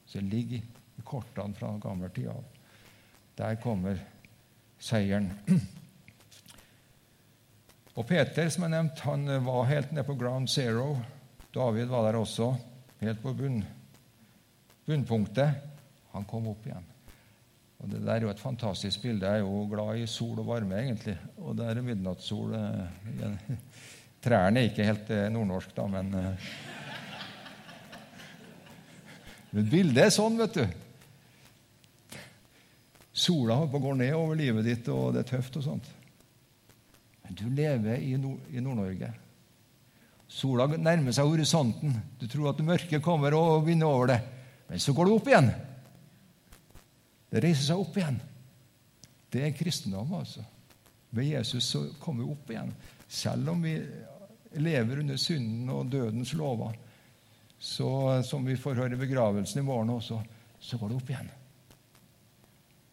Så 0.09 0.19
det 0.19 0.31
ligger 0.33 0.63
i 0.99 1.05
kortene 1.05 1.55
fra 1.55 1.75
gammel 1.83 2.11
tid 2.15 2.31
av. 2.33 2.45
Der 3.39 3.59
kommer 3.63 4.01
seieren. 4.81 5.31
Og 7.99 8.07
Peter, 8.07 8.49
som 8.49 8.65
jeg 8.65 8.73
nevnte, 8.73 9.05
han 9.05 9.27
var 9.45 9.69
helt 9.69 9.93
nede 9.93 10.07
på 10.07 10.17
ground 10.19 10.49
zero. 10.51 10.93
David 11.55 11.91
var 11.91 12.07
der 12.07 12.19
også, 12.21 12.53
helt 13.01 13.23
på 13.23 13.33
bunn, 13.35 13.59
bunnpunktet. 14.87 15.67
Han 16.15 16.27
kom 16.29 16.49
opp 16.51 16.67
igjen. 16.67 16.87
Og 17.79 17.91
Det 17.91 18.01
der 18.03 18.15
er 18.17 18.27
jo 18.27 18.31
et 18.31 18.43
fantastisk 18.43 19.03
bilde. 19.03 19.27
Jeg 19.27 19.43
er 19.43 19.45
jo 19.45 19.67
glad 19.71 19.99
i 19.99 20.07
sol 20.07 20.39
og 20.39 20.47
varme, 20.49 20.81
egentlig. 20.81 21.15
Og 21.39 21.57
det 21.59 21.67
er 21.69 21.83
midnattssol. 21.83 22.55
Eh, 22.55 23.59
Trærne 24.25 24.61
er 24.61 24.71
ikke 24.71 24.87
helt 24.87 25.11
eh, 25.15 25.29
nordnorsk, 25.31 25.77
da, 25.77 25.87
men 25.87 26.15
eh, 26.19 26.49
Men 29.55 29.71
bildet 29.71 30.09
er 30.09 30.13
sånn, 30.15 30.37
vet 30.41 30.59
du. 30.59 30.65
Sola 33.19 33.57
holder 33.59 33.73
på 33.73 33.81
å 33.81 33.87
gå 33.89 33.95
ned 33.99 34.15
over 34.15 34.39
livet 34.39 34.67
ditt, 34.67 34.91
og 34.95 35.15
det 35.15 35.25
er 35.25 35.31
tøft 35.33 35.57
og 35.59 35.65
sånt. 35.65 35.89
Men 37.25 37.39
du 37.39 37.47
lever 37.53 38.05
i 38.05 38.15
Nord-Norge. 38.19 39.11
Sola 40.29 40.69
nærmer 40.77 41.15
seg 41.17 41.27
horisonten. 41.27 41.97
Du 42.21 42.27
tror 42.29 42.53
at 42.53 42.61
mørket 42.65 43.03
kommer 43.05 43.35
og 43.35 43.65
vinner 43.67 43.89
over 43.89 44.13
det. 44.13 44.19
Men 44.69 44.83
så 44.85 44.93
går 44.95 45.09
det 45.09 45.17
opp 45.17 45.31
igjen. 45.33 45.51
Det 47.29 47.43
reiser 47.45 47.65
seg 47.71 47.81
opp 47.83 47.97
igjen. 47.97 48.21
Det 49.33 49.43
er 49.45 49.57
kristendom, 49.57 50.13
altså. 50.21 50.45
Med 51.17 51.29
Jesus 51.31 51.73
så 51.73 51.83
kommer 52.01 52.25
vi 52.25 52.37
opp 52.37 52.53
igjen. 52.53 52.71
Selv 53.09 53.55
om 53.55 53.65
vi 53.65 53.75
lever 54.61 55.01
under 55.03 55.19
synden 55.21 55.73
og 55.73 55.89
dødens 55.93 56.35
lover, 56.37 56.77
så, 57.59 58.23
som 58.23 58.47
vi 58.47 58.57
får 58.57 58.79
høre 58.79 58.95
i 58.95 59.01
begravelsen 59.01 59.63
i 59.63 59.67
morgen 59.67 59.91
også, 59.97 60.21
så 60.61 60.79
går 60.79 60.91
det 60.91 60.99
opp 60.99 61.11
igjen. 61.11 61.31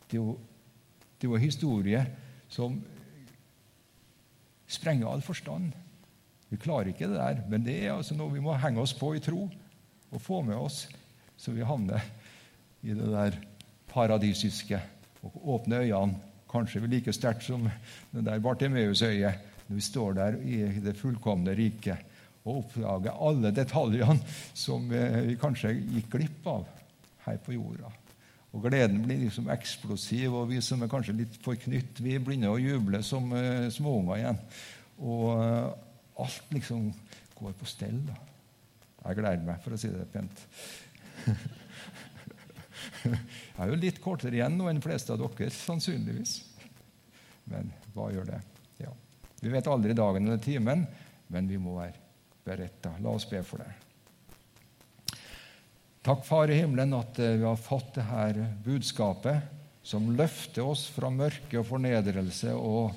Det 0.05 0.17
er 0.17 0.21
jo, 0.21 1.35
en 1.35 1.41
historie 1.41 2.01
som 2.49 2.77
sprenger 4.69 5.09
all 5.09 5.23
forstand. 5.25 5.71
Vi 6.49 6.59
klarer 6.61 6.91
ikke 6.91 7.09
det 7.09 7.17
der, 7.17 7.41
men 7.49 7.65
det 7.65 7.79
er 7.83 7.95
altså 7.95 8.17
noe 8.17 8.33
vi 8.33 8.43
må 8.43 8.53
henge 8.61 8.81
oss 8.81 8.93
på 8.97 9.15
i 9.17 9.23
tro 9.23 9.47
og 10.11 10.21
få 10.21 10.41
med 10.45 10.57
oss, 10.57 10.85
så 11.37 11.53
vi 11.53 11.65
havner 11.65 12.01
i 12.85 12.93
det 12.93 13.09
der 13.09 13.37
paradisiske 13.89 14.79
og 15.25 15.37
åpner 15.55 15.85
øynene. 15.85 16.21
Kanskje 16.49 16.79
vi 16.85 16.93
like 16.93 17.13
sterkt 17.13 17.43
som 17.43 17.65
det 18.13 18.21
der 18.23 18.39
Bartimeus-øyet 18.39 19.41
når 19.65 19.75
vi 19.75 19.81
står 19.83 20.13
der 20.15 20.37
i 20.45 20.59
det 20.79 20.93
fullkomne 20.95 21.55
riket 21.57 22.14
og 22.45 22.61
oppdage 22.61 23.13
alle 23.27 23.51
detaljene 23.55 24.21
som 24.53 24.85
vi 24.89 25.35
kanskje 25.41 25.73
gikk 25.75 26.11
glipp 26.13 26.49
av 26.49 26.65
her 27.25 27.39
på 27.41 27.55
jorda. 27.55 27.89
Og 28.55 28.63
Gleden 28.63 29.01
blir 29.03 29.19
liksom 29.25 29.49
eksplosiv, 29.51 30.31
og 30.31 30.47
vi 30.53 30.61
som 30.63 30.83
er 30.83 30.91
kanskje 30.91 31.17
litt 31.17 31.35
forknytt, 31.43 31.99
vi 31.99 32.15
begynner 32.23 32.53
å 32.53 32.61
juble 32.61 33.01
som 33.03 33.27
uh, 33.35 33.65
småunger 33.73 34.21
igjen. 34.21 34.39
Og 35.03 35.25
uh, 35.41 35.73
alt 36.23 36.53
liksom 36.55 36.87
går 37.35 37.57
på 37.59 37.67
stell. 37.67 37.97
da. 38.07 38.15
Jeg 39.09 39.19
gleder 39.19 39.43
meg, 39.43 39.59
for 39.65 39.75
å 39.75 39.79
si 39.79 39.91
det 39.91 40.07
pent. 40.13 40.45
Jeg 43.05 43.61
er 43.61 43.69
jo 43.69 43.77
litt 43.77 43.99
kortere 44.01 44.37
igjen 44.37 44.55
nå 44.57 44.69
enn 44.69 44.79
de 44.79 44.85
fleste 44.85 45.13
av 45.13 45.19
dere, 45.19 45.51
sannsynligvis. 45.53 46.37
Men 47.51 47.69
hva 47.93 48.07
gjør 48.13 48.31
det? 48.31 48.39
Ja. 48.81 48.93
Vi 49.41 49.51
vet 49.53 49.67
aldri 49.69 49.93
dagen 49.97 50.25
eller 50.25 50.41
timen, 50.41 50.87
men 51.33 51.51
vi 51.51 51.59
må 51.61 51.75
være 51.77 52.04
beredt. 52.45 52.87
La 53.01 53.09
oss 53.09 53.25
be 53.29 53.41
for 53.43 53.63
det. 53.63 53.71
Takk, 56.05 56.21
Far 56.27 56.51
i 56.53 56.59
himmelen, 56.59 56.93
at 56.93 57.17
eh, 57.17 57.39
vi 57.39 57.45
har 57.47 57.57
fått 57.57 57.95
dette 57.97 58.45
budskapet 58.65 59.85
som 59.85 60.11
løfter 60.17 60.65
oss 60.65 60.83
fra 60.93 61.09
mørke 61.09 61.57
og 61.57 61.65
fornedrelse 61.65 62.53
og 62.53 62.93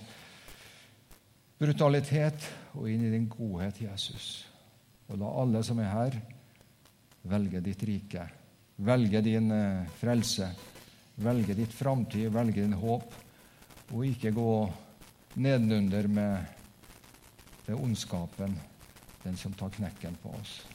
brutalitet 1.58 2.44
og 2.76 2.90
inn 2.92 3.06
i 3.08 3.12
din 3.14 3.28
godhet, 3.32 3.80
Jesus. 3.86 4.44
Og 5.08 5.16
la 5.20 5.32
alle 5.40 5.64
som 5.64 5.80
er 5.80 5.88
her, 5.88 6.18
velge 7.28 7.64
ditt 7.64 7.86
rike, 7.88 8.28
velge 8.84 9.24
din 9.24 9.50
eh, 9.56 9.88
frelse, 10.00 10.52
velge 11.24 11.56
ditt 11.56 11.72
framtid, 11.72 12.28
velge 12.32 12.60
din 12.60 12.76
håp, 12.76 13.08
og 13.88 14.04
ikke 14.04 14.36
gå 14.36 14.52
nedenunder 15.40 16.12
med 16.12 16.56
det 17.64 17.76
ondskapen, 17.76 18.52
den 19.28 19.36
som 19.36 19.52
tar 19.52 19.70
knekken 19.70 20.16
på 20.22 20.30
oss. 20.40 20.66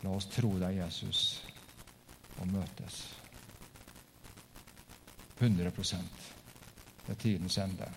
La 0.00 0.12
oss 0.14 0.28
tro 0.30 0.52
deg, 0.62 0.76
Jesus, 0.78 1.42
og 2.38 2.46
møtes. 2.54 3.00
100 5.40 5.72
ved 7.06 7.16
tidens 7.18 7.58
ende. 7.58 7.88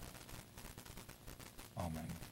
Amen. 1.77 2.26